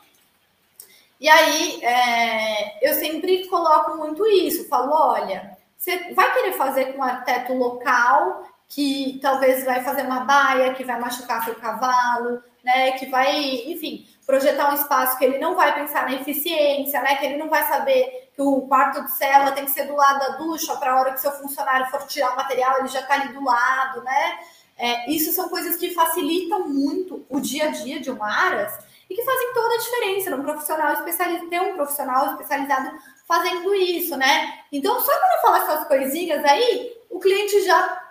e 1.21 1.29
aí 1.29 1.81
é, 1.81 2.89
eu 2.89 2.95
sempre 2.95 3.47
coloco 3.47 3.95
muito 3.95 4.27
isso, 4.27 4.67
falo, 4.67 4.91
olha, 4.91 5.57
você 5.77 6.13
vai 6.13 6.33
querer 6.33 6.53
fazer 6.53 6.91
com 6.91 6.99
um 6.99 7.03
arquiteto 7.03 7.53
local 7.53 8.43
que 8.73 9.19
talvez 9.21 9.63
vai 9.63 9.83
fazer 9.83 10.01
uma 10.01 10.21
baia, 10.21 10.73
que 10.73 10.83
vai 10.83 10.99
machucar 10.99 11.45
seu 11.45 11.53
cavalo, 11.55 12.41
né? 12.63 12.93
Que 12.93 13.05
vai, 13.05 13.39
enfim, 13.67 14.07
projetar 14.25 14.71
um 14.71 14.75
espaço 14.75 15.17
que 15.17 15.25
ele 15.25 15.37
não 15.37 15.55
vai 15.55 15.75
pensar 15.75 16.05
na 16.05 16.15
eficiência, 16.15 16.99
né? 17.01 17.15
Que 17.17 17.25
ele 17.27 17.37
não 17.37 17.49
vai 17.49 17.67
saber 17.67 18.31
que 18.35 18.41
o 18.41 18.61
quarto 18.61 19.03
de 19.03 19.11
cela 19.11 19.51
tem 19.51 19.65
que 19.65 19.71
ser 19.71 19.85
do 19.85 19.95
lado 19.95 20.19
da 20.19 20.37
ducha 20.37 20.75
para 20.77 20.91
a 20.91 20.99
hora 20.99 21.13
que 21.13 21.21
seu 21.21 21.31
funcionário 21.33 21.85
for 21.91 22.01
tirar 22.07 22.33
o 22.33 22.35
material, 22.35 22.79
ele 22.79 22.87
já 22.87 23.01
está 23.01 23.13
ali 23.13 23.31
do 23.31 23.43
lado, 23.43 24.01
né? 24.01 24.39
É, 24.75 25.11
isso 25.11 25.31
são 25.33 25.49
coisas 25.49 25.75
que 25.75 25.93
facilitam 25.93 26.67
muito 26.67 27.23
o 27.29 27.39
dia 27.39 27.65
a 27.65 27.71
dia 27.71 27.99
de 27.99 28.09
uma 28.09 28.27
Aras 28.27 28.73
e 29.07 29.13
que 29.13 29.23
fazem 29.23 29.53
toda 29.53 29.75
a 29.75 29.77
diferença 29.77 30.35
um 30.35 30.41
profissional 30.41 30.93
especializado, 30.93 31.47
ter 31.47 31.61
um 31.61 31.75
profissional 31.75 32.31
especializado 32.31 32.91
fazendo 33.27 33.75
isso, 33.75 34.17
né? 34.17 34.61
Então, 34.71 34.99
só 34.99 35.11
quando 35.11 35.35
eu 35.35 35.41
falo 35.41 35.55
essas 35.57 35.87
coisinhas 35.87 36.43
aí, 36.43 36.97
o 37.11 37.19
cliente 37.19 37.61
já 37.63 38.02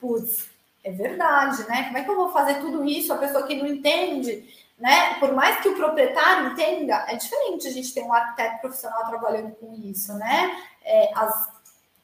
putz, 0.00 0.48
é 0.82 0.90
verdade, 0.90 1.68
né? 1.68 1.84
Como 1.84 1.98
é 1.98 2.04
que 2.04 2.10
eu 2.10 2.16
vou 2.16 2.32
fazer 2.32 2.54
tudo 2.54 2.84
isso? 2.84 3.12
A 3.12 3.18
pessoa 3.18 3.46
que 3.46 3.54
não 3.54 3.66
entende, 3.66 4.48
né? 4.78 5.14
Por 5.20 5.32
mais 5.32 5.60
que 5.60 5.68
o 5.68 5.76
proprietário 5.76 6.52
entenda, 6.52 7.04
é 7.08 7.16
diferente 7.16 7.68
a 7.68 7.70
gente 7.70 7.92
ter 7.92 8.02
um 8.02 8.12
arquiteto 8.12 8.60
profissional 8.60 9.06
trabalhando 9.06 9.54
com 9.56 9.74
isso, 9.74 10.14
né? 10.14 10.56
É, 10.82 11.10
as, 11.14 11.50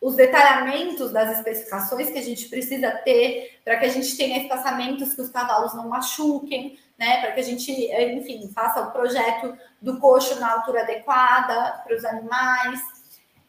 os 0.00 0.14
detalhamentos 0.14 1.10
das 1.10 1.38
especificações 1.38 2.10
que 2.10 2.18
a 2.18 2.22
gente 2.22 2.48
precisa 2.48 2.90
ter 2.90 3.60
para 3.64 3.78
que 3.78 3.86
a 3.86 3.90
gente 3.90 4.14
tenha 4.14 4.42
espaçamentos 4.42 5.14
que 5.14 5.22
os 5.22 5.30
cavalos 5.30 5.74
não 5.74 5.88
machuquem, 5.88 6.78
né? 6.98 7.22
Para 7.22 7.32
que 7.32 7.40
a 7.40 7.44
gente, 7.44 7.72
enfim, 7.72 8.50
faça 8.54 8.82
o 8.82 8.92
projeto 8.92 9.56
do 9.80 9.98
coxo 9.98 10.38
na 10.38 10.52
altura 10.52 10.82
adequada 10.82 11.82
para 11.82 11.96
os 11.96 12.04
animais. 12.04 12.78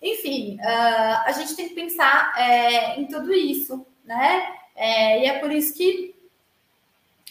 Enfim, 0.01 0.57
uh, 0.62 1.23
a 1.25 1.31
gente 1.33 1.55
tem 1.55 1.67
que 1.67 1.75
pensar 1.75 2.33
é, 2.38 2.99
em 2.99 3.07
tudo 3.07 3.33
isso, 3.33 3.86
né? 4.08 4.56
É, 4.76 5.22
e 5.22 5.26
é 5.26 5.39
por 5.39 5.52
isso 5.52 5.76
que 5.76 6.15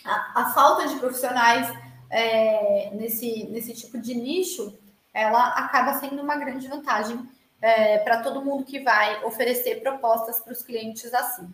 a, 0.05 0.43
a 0.43 0.55
falta 0.55 0.87
de 0.87 0.97
profissionais 0.97 1.67
é, 2.11 2.91
nesse, 2.93 3.45
nesse 3.45 3.73
tipo 3.73 3.99
de 3.99 4.15
nicho, 4.15 4.79
ela 5.13 5.49
acaba 5.55 5.95
sendo 5.95 6.23
uma 6.23 6.37
grande 6.37 6.69
vantagem 6.69 7.19
é, 7.61 7.99
para 7.99 8.23
todo 8.23 8.45
mundo 8.45 8.65
que 8.65 8.81
vai 8.81 9.25
oferecer 9.25 9.81
propostas 9.81 10.39
para 10.39 10.53
os 10.53 10.63
clientes 10.63 11.13
assim. 11.15 11.53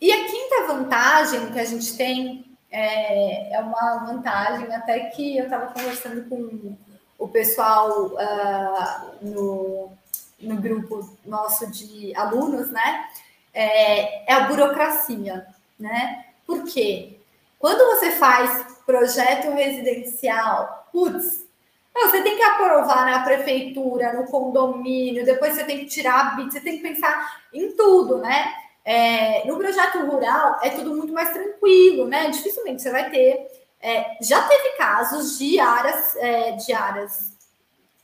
E 0.00 0.10
a 0.10 0.24
quinta 0.26 0.66
vantagem 0.66 1.52
que 1.52 1.58
a 1.58 1.64
gente 1.64 1.96
tem 1.96 2.56
é, 2.70 3.54
é 3.54 3.60
uma 3.60 4.06
vantagem 4.06 4.72
até 4.74 5.10
que 5.10 5.36
eu 5.36 5.44
estava 5.44 5.72
conversando 5.72 6.28
com 6.28 6.76
o 7.18 7.28
pessoal 7.28 8.12
uh, 8.12 9.24
no, 9.26 9.97
no 10.40 10.56
grupo 10.56 11.16
nosso 11.24 11.70
de 11.70 12.14
alunos, 12.14 12.70
né? 12.70 13.08
É, 13.52 14.30
é 14.30 14.34
a 14.34 14.40
burocracia, 14.40 15.46
né? 15.78 16.26
Por 16.46 16.64
quê? 16.64 17.18
Quando 17.58 17.96
você 17.96 18.12
faz 18.12 18.78
projeto 18.86 19.52
residencial, 19.52 20.88
putz, 20.92 21.46
você 21.92 22.22
tem 22.22 22.36
que 22.36 22.42
aprovar 22.42 23.04
na 23.04 23.24
prefeitura, 23.24 24.12
no 24.12 24.24
condomínio, 24.26 25.24
depois 25.24 25.54
você 25.54 25.64
tem 25.64 25.80
que 25.80 25.86
tirar 25.86 26.20
a 26.20 26.30
BIT, 26.36 26.52
você 26.52 26.60
tem 26.60 26.76
que 26.76 26.82
pensar 26.82 27.42
em 27.52 27.72
tudo, 27.72 28.18
né? 28.18 28.54
É, 28.84 29.46
no 29.46 29.58
projeto 29.58 29.98
rural 30.06 30.60
é 30.62 30.70
tudo 30.70 30.94
muito 30.94 31.12
mais 31.12 31.30
tranquilo, 31.32 32.06
né? 32.06 32.30
Dificilmente 32.30 32.80
você 32.80 32.90
vai 32.90 33.10
ter. 33.10 33.46
É, 33.80 34.16
já 34.22 34.42
teve 34.42 34.70
casos 34.76 35.38
de 35.38 35.58
áreas, 35.58 36.16
é, 36.16 36.52
de 36.52 36.72
áreas 36.72 37.37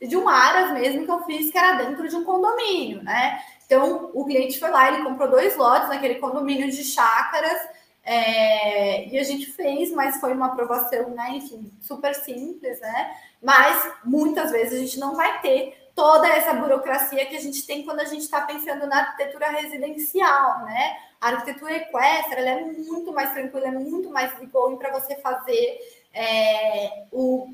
de 0.01 0.17
um 0.17 0.27
aras 0.27 0.71
mesmo 0.71 1.05
que 1.05 1.11
eu 1.11 1.23
fiz 1.23 1.51
que 1.51 1.57
era 1.57 1.83
dentro 1.83 2.07
de 2.07 2.15
um 2.15 2.23
condomínio, 2.23 3.03
né? 3.03 3.41
Então 3.65 4.11
o 4.13 4.25
cliente 4.25 4.59
foi 4.59 4.69
lá, 4.69 4.87
ele 4.87 5.03
comprou 5.03 5.29
dois 5.29 5.55
lotes 5.55 5.89
naquele 5.89 6.15
condomínio 6.15 6.69
de 6.69 6.83
chácaras 6.83 7.59
é, 8.03 9.07
e 9.07 9.17
a 9.17 9.23
gente 9.23 9.47
fez, 9.47 9.91
mas 9.91 10.19
foi 10.19 10.33
uma 10.33 10.47
aprovação, 10.47 11.09
né? 11.09 11.31
Enfim, 11.31 11.71
super 11.81 12.13
simples, 12.13 12.79
né? 12.79 13.15
Mas 13.41 13.93
muitas 14.03 14.51
vezes 14.51 14.73
a 14.73 14.83
gente 14.83 14.99
não 14.99 15.15
vai 15.15 15.41
ter 15.41 15.75
toda 15.95 16.27
essa 16.27 16.53
burocracia 16.53 17.25
que 17.25 17.35
a 17.35 17.41
gente 17.41 17.65
tem 17.65 17.83
quando 17.83 18.01
a 18.01 18.05
gente 18.05 18.21
está 18.21 18.41
pensando 18.41 18.85
na 18.85 18.99
arquitetura 18.99 19.49
residencial, 19.49 20.65
né? 20.65 20.97
A 21.19 21.29
arquitetura 21.29 21.77
equestre 21.77 22.35
ela 22.35 22.49
é 22.49 22.61
muito 22.65 23.11
mais 23.11 23.33
tranquila, 23.33 23.67
é 23.67 23.71
muito 23.71 24.09
mais 24.11 24.31
de 24.37 24.77
para 24.77 24.91
você 24.91 25.15
fazer 25.15 25.79
é, 26.13 27.05
o, 27.11 27.51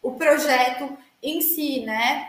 o 0.00 0.12
projeto 0.12 0.96
em 1.22 1.40
si, 1.40 1.80
né? 1.80 2.28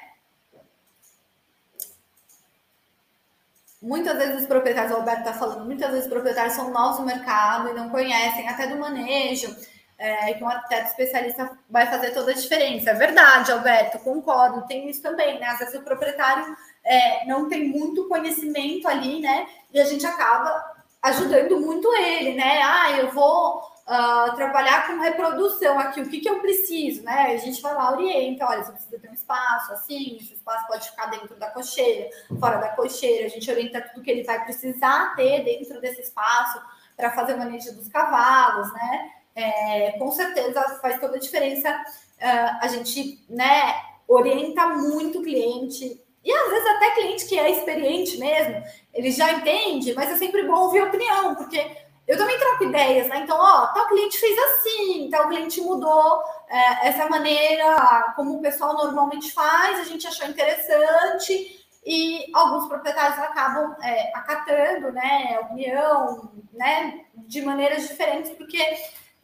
Muitas 3.81 4.15
vezes 4.15 4.41
os 4.41 4.45
proprietários, 4.45 4.93
o 4.93 4.97
Alberto 4.97 5.21
está 5.21 5.33
falando, 5.33 5.65
muitas 5.65 5.89
vezes 5.89 6.05
os 6.05 6.11
proprietários 6.11 6.53
são 6.53 6.69
novos 6.69 6.99
no 6.99 7.05
mercado 7.05 7.69
e 7.69 7.73
não 7.73 7.89
conhecem 7.89 8.47
até 8.47 8.67
do 8.67 8.77
manejo, 8.77 9.55
é, 9.97 10.33
que 10.33 10.43
um 10.43 10.49
arquiteto 10.49 10.89
especialista 10.89 11.57
vai 11.67 11.87
fazer 11.87 12.11
toda 12.11 12.31
a 12.31 12.35
diferença. 12.35 12.91
É 12.91 12.93
verdade, 12.93 13.51
Alberto, 13.51 13.97
concordo, 13.99 14.67
tem 14.67 14.87
isso 14.87 15.01
também, 15.01 15.39
né? 15.39 15.47
Às 15.47 15.59
vezes 15.59 15.75
o 15.75 15.83
proprietário 15.83 16.55
é, 16.83 17.25
não 17.25 17.49
tem 17.49 17.69
muito 17.69 18.07
conhecimento 18.07 18.87
ali, 18.87 19.19
né? 19.19 19.47
E 19.73 19.79
a 19.79 19.85
gente 19.85 20.05
acaba 20.05 20.63
ajudando 21.01 21.59
muito 21.59 21.91
ele, 21.95 22.35
né? 22.35 22.61
Ah, 22.63 22.91
eu 22.97 23.11
vou 23.11 23.70
uh, 23.87 24.35
trabalhar 24.35 24.87
com 24.87 24.99
reprodução 24.99 25.79
aqui, 25.79 26.01
o 26.01 26.09
que, 26.09 26.19
que 26.19 26.29
eu 26.29 26.39
preciso, 26.39 27.03
né? 27.03 27.33
A 27.33 27.37
gente 27.37 27.61
vai 27.61 27.73
lá, 27.73 27.91
orienta, 27.91 28.45
olha, 28.45 28.63
você 28.63 28.71
precisa 28.71 28.99
ter 28.99 29.09
um 29.09 29.13
espaço 29.13 29.73
assim, 29.73 30.17
esse 30.17 30.33
espaço 30.33 30.67
pode 30.67 30.89
ficar 30.89 31.07
dentro 31.07 31.35
da 31.35 31.49
cocheira, 31.49 32.09
fora 32.39 32.57
da 32.57 32.69
cocheira, 32.69 33.25
a 33.25 33.29
gente 33.29 33.49
orienta 33.49 33.81
tudo 33.81 34.03
que 34.03 34.11
ele 34.11 34.23
vai 34.23 34.43
precisar 34.43 35.15
ter 35.15 35.43
dentro 35.43 35.79
desse 35.81 36.01
espaço 36.01 36.61
para 36.95 37.11
fazer 37.11 37.33
o 37.33 37.37
manejo 37.37 37.73
dos 37.75 37.87
cavalos, 37.87 38.71
né? 38.73 39.11
É, 39.33 39.91
com 39.97 40.11
certeza 40.11 40.61
faz 40.81 40.99
toda 40.99 41.15
a 41.15 41.19
diferença. 41.19 41.69
Uh, 41.69 42.57
a 42.61 42.67
gente, 42.67 43.23
né, 43.29 43.73
orienta 44.07 44.67
muito 44.67 45.19
o 45.19 45.23
cliente, 45.23 45.99
e 46.23 46.31
às 46.31 46.49
vezes 46.49 46.67
até 46.67 46.91
cliente 46.91 47.25
que 47.25 47.39
é 47.39 47.49
experiente 47.49 48.17
mesmo, 48.17 48.63
ele 48.93 49.09
já 49.09 49.31
entende, 49.33 49.93
mas 49.95 50.11
é 50.11 50.17
sempre 50.17 50.43
bom 50.43 50.65
ouvir 50.65 50.83
opinião, 50.83 51.33
porque 51.35 51.65
eu 52.07 52.17
também 52.17 52.37
troco 52.37 52.63
ideias, 52.65 53.07
né? 53.07 53.21
Então, 53.23 53.37
ó, 53.37 53.67
tal 53.67 53.87
cliente 53.87 54.17
fez 54.17 54.37
assim, 54.37 55.09
tal 55.09 55.27
cliente 55.27 55.61
mudou 55.61 56.21
é, 56.49 56.89
essa 56.89 57.07
maneira 57.07 58.13
como 58.15 58.37
o 58.37 58.41
pessoal 58.41 58.73
normalmente 58.73 59.31
faz, 59.31 59.79
a 59.79 59.83
gente 59.83 60.07
achou 60.07 60.27
interessante 60.27 61.65
e 61.85 62.25
alguns 62.33 62.67
proprietários 62.67 63.17
acabam 63.19 63.75
é, 63.81 64.11
acatando, 64.15 64.91
né, 64.91 65.35
a 65.35 65.39
opinião, 65.41 66.31
né, 66.53 67.05
de 67.15 67.41
maneiras 67.41 67.87
diferentes, 67.87 68.31
porque 68.31 68.61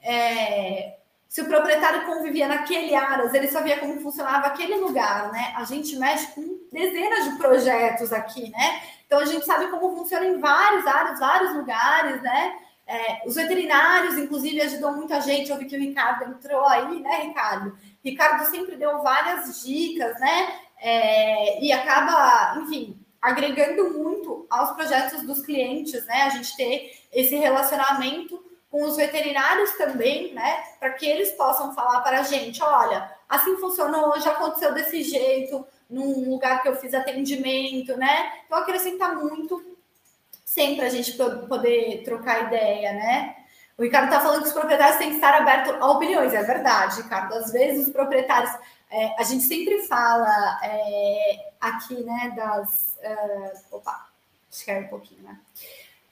é, 0.01 0.97
se 1.28 1.41
o 1.41 1.47
proprietário 1.47 2.05
convivia 2.05 2.47
naquele 2.47 2.95
Aras, 2.95 3.34
ele 3.34 3.47
sabia 3.47 3.78
como 3.78 3.99
funcionava 3.99 4.47
aquele 4.47 4.75
lugar, 4.75 5.32
né? 5.32 5.53
A 5.55 5.65
gente 5.65 5.95
mexe 5.97 6.28
com 6.28 6.57
dezenas 6.71 7.25
de 7.25 7.38
projetos 7.38 8.13
aqui, 8.13 8.49
né? 8.49 8.82
Então 9.07 9.19
a 9.19 9.25
gente 9.25 9.45
sabe 9.45 9.67
como 9.67 9.95
funciona 9.95 10.25
em 10.25 10.37
vários 10.37 10.85
áreas, 10.85 11.19
vários 11.19 11.55
lugares, 11.55 12.21
né? 12.21 12.59
É, 12.85 13.21
os 13.25 13.35
veterinários, 13.35 14.17
inclusive, 14.17 14.61
ajudam 14.61 14.95
muita 14.95 15.19
gente. 15.21 15.49
Eu 15.49 15.57
vi 15.57 15.65
que 15.65 15.75
o 15.75 15.79
Ricardo 15.79 16.23
entrou 16.25 16.65
aí, 16.65 16.99
né, 17.01 17.23
Ricardo? 17.23 17.77
Ricardo 18.03 18.45
sempre 18.45 18.77
deu 18.77 19.01
várias 19.01 19.61
dicas, 19.65 20.17
né? 20.19 20.59
É, 20.79 21.63
e 21.63 21.71
acaba, 21.71 22.59
enfim, 22.59 22.97
agregando 23.21 23.91
muito 23.91 24.45
aos 24.49 24.71
projetos 24.71 25.23
dos 25.23 25.41
clientes, 25.41 26.05
né? 26.05 26.23
A 26.23 26.29
gente 26.29 26.55
ter 26.55 26.91
esse 27.11 27.35
relacionamento 27.35 28.41
com 28.69 28.83
os 28.83 28.95
veterinários 28.95 29.71
também, 29.73 30.33
né? 30.33 30.63
Para 30.79 30.91
que 30.91 31.05
eles 31.05 31.31
possam 31.31 31.73
falar 31.73 32.01
para 32.01 32.19
a 32.19 32.23
gente: 32.23 32.61
olha, 32.63 33.09
assim 33.27 33.57
funcionou, 33.57 34.19
já 34.19 34.31
aconteceu 34.31 34.73
desse 34.73 35.03
jeito, 35.03 35.65
num 35.89 36.29
lugar 36.29 36.61
que 36.61 36.67
eu 36.67 36.75
fiz 36.75 36.93
atendimento, 36.93 37.95
né? 37.97 38.41
Então 38.45 38.57
acrescenta 38.57 39.09
muito 39.15 39.77
sempre 40.43 40.85
a 40.85 40.89
gente 40.89 41.13
poder 41.13 42.03
trocar 42.03 42.47
ideia, 42.47 42.93
né? 42.93 43.35
O 43.77 43.83
Ricardo 43.83 44.05
está 44.05 44.19
falando 44.19 44.41
que 44.41 44.47
os 44.47 44.53
proprietários 44.53 44.97
têm 44.97 45.09
que 45.09 45.15
estar 45.15 45.35
abertos 45.35 45.75
a 45.79 45.91
opiniões, 45.91 46.33
é 46.33 46.41
verdade, 46.41 47.01
Ricardo. 47.01 47.35
Às 47.35 47.51
vezes 47.51 47.88
os 47.88 47.93
proprietários, 47.93 48.51
é, 48.89 49.13
a 49.19 49.23
gente 49.23 49.43
sempre 49.43 49.83
fala 49.83 50.59
é, 50.63 51.51
aqui, 51.61 52.03
né, 52.03 52.33
das. 52.35 52.97
Uh, 52.97 53.75
opa, 53.75 54.07
esquece 54.49 54.85
um 54.85 54.89
pouquinho, 54.89 55.21
né? 55.21 55.38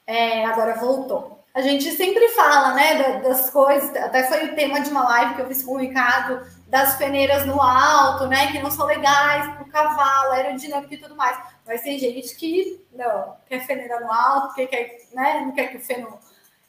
É, 0.05 0.45
agora 0.45 0.75
voltou. 0.75 1.43
A 1.55 1.61
gente 1.61 1.89
sempre 1.93 2.27
fala, 2.29 2.75
né, 2.75 3.19
das 3.21 3.49
coisas, 3.49 3.95
até 3.95 4.25
foi 4.25 4.45
o 4.45 4.55
tema 4.55 4.81
de 4.81 4.91
uma 4.91 5.03
live 5.03 5.35
que 5.35 5.41
eu 5.41 5.47
fiz 5.47 5.63
com 5.63 5.73
o 5.73 5.79
Ricardo, 5.79 6.45
das 6.67 6.95
peneiras 6.97 7.45
no 7.45 7.61
alto, 7.61 8.27
né, 8.27 8.51
que 8.51 8.59
não 8.59 8.71
são 8.71 8.85
legais 8.85 9.53
para 9.53 9.63
o 9.63 9.69
cavalo, 9.69 10.31
aerodinâmico 10.31 10.93
e 10.93 10.97
tudo 10.97 11.15
mais. 11.15 11.37
Mas 11.65 11.81
tem 11.81 11.99
gente 11.99 12.35
que 12.35 12.83
não 12.91 13.35
quer 13.47 13.65
feneira 13.65 13.99
no 13.99 14.11
alto, 14.11 14.55
que 14.55 14.65
quer, 14.67 14.97
né, 15.13 15.43
não 15.45 15.51
quer 15.51 15.67
que 15.67 15.77
o 15.77 15.81
feno, 15.81 16.17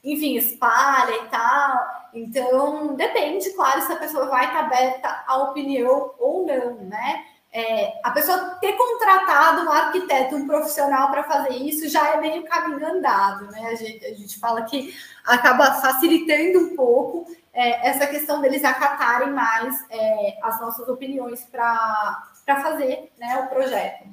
enfim, 0.03 0.35
espalhe 0.35 1.13
e 1.13 1.27
tal. 1.29 1.97
Então, 2.13 2.95
depende, 2.95 3.49
claro, 3.51 3.81
se 3.81 3.91
a 3.91 3.97
pessoa 3.97 4.27
vai 4.27 4.45
estar 4.45 4.59
aberta 4.61 5.23
à 5.27 5.37
opinião 5.37 6.13
ou 6.19 6.45
não, 6.45 6.75
né? 6.85 7.25
É, 7.51 7.99
a 8.03 8.11
pessoa 8.11 8.37
ter 8.61 8.73
contratado 8.73 9.63
um 9.63 9.71
arquiteto, 9.71 10.35
um 10.35 10.45
profissional 10.45 11.09
para 11.09 11.23
fazer 11.23 11.55
isso 11.55 11.89
já 11.89 12.09
é 12.09 12.17
meio 12.21 12.43
caminho 12.43 12.85
andado, 12.85 13.49
né? 13.51 13.67
A 13.67 13.75
gente, 13.75 14.05
a 14.05 14.13
gente 14.13 14.39
fala 14.39 14.63
que 14.63 14.93
acaba 15.25 15.73
facilitando 15.73 16.59
um 16.59 16.75
pouco 16.75 17.25
é, 17.57 17.89
essa 17.89 18.05
questão 18.05 18.39
deles 18.39 18.63
acatarem 18.63 19.31
mais 19.31 19.83
é, 19.89 20.37
as 20.43 20.61
nossas 20.61 20.87
opiniões 20.87 21.43
para 21.45 22.23
fazer 22.45 23.11
né, 23.17 23.35
o 23.39 23.47
projeto. 23.47 24.07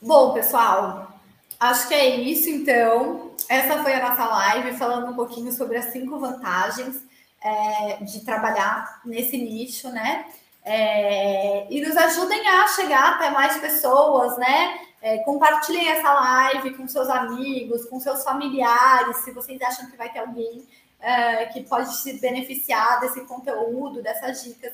Bom, 0.00 0.32
pessoal, 0.32 1.12
acho 1.58 1.88
que 1.88 1.94
é 1.94 2.08
isso 2.08 2.48
então. 2.48 3.34
Essa 3.48 3.82
foi 3.82 3.94
a 3.94 4.08
nossa 4.08 4.24
live 4.26 4.78
falando 4.78 5.10
um 5.10 5.16
pouquinho 5.16 5.50
sobre 5.50 5.76
as 5.76 5.86
cinco 5.86 6.20
vantagens 6.20 7.04
é, 7.42 7.96
de 8.04 8.24
trabalhar 8.24 9.00
nesse 9.04 9.36
nicho, 9.36 9.90
né? 9.90 10.24
É, 10.62 11.66
e 11.70 11.80
nos 11.80 11.96
ajudem 11.96 12.46
a 12.46 12.68
chegar 12.68 13.14
até 13.14 13.30
mais 13.30 13.56
pessoas, 13.58 14.36
né? 14.38 14.80
É, 15.02 15.18
compartilhem 15.18 15.88
essa 15.88 16.12
live 16.12 16.74
com 16.74 16.86
seus 16.86 17.08
amigos, 17.08 17.86
com 17.86 17.98
seus 17.98 18.22
familiares, 18.22 19.16
se 19.18 19.30
vocês 19.32 19.60
acham 19.62 19.90
que 19.90 19.96
vai 19.96 20.12
ter 20.12 20.18
alguém 20.18 20.66
é, 21.00 21.46
que 21.46 21.62
pode 21.62 21.96
se 21.96 22.20
beneficiar 22.20 23.00
desse 23.00 23.22
conteúdo, 23.22 24.02
dessas 24.02 24.42
dicas 24.42 24.72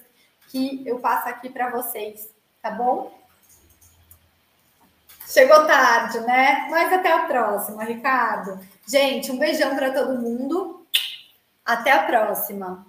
que 0.49 0.83
eu 0.85 0.99
passo 0.99 1.29
aqui 1.29 1.49
para 1.49 1.71
vocês, 1.71 2.29
tá 2.61 2.71
bom? 2.71 3.17
Chegou 5.27 5.67
tarde, 5.67 6.21
né? 6.21 6.69
Mas 6.71 6.93
até 6.93 7.13
a 7.13 7.27
próxima, 7.27 7.85
Ricardo. 7.85 8.61
Gente, 8.87 9.31
um 9.31 9.39
beijão 9.39 9.75
para 9.75 9.93
todo 9.93 10.21
mundo. 10.21 10.87
Até 11.65 11.91
a 11.91 12.05
próxima. 12.05 12.87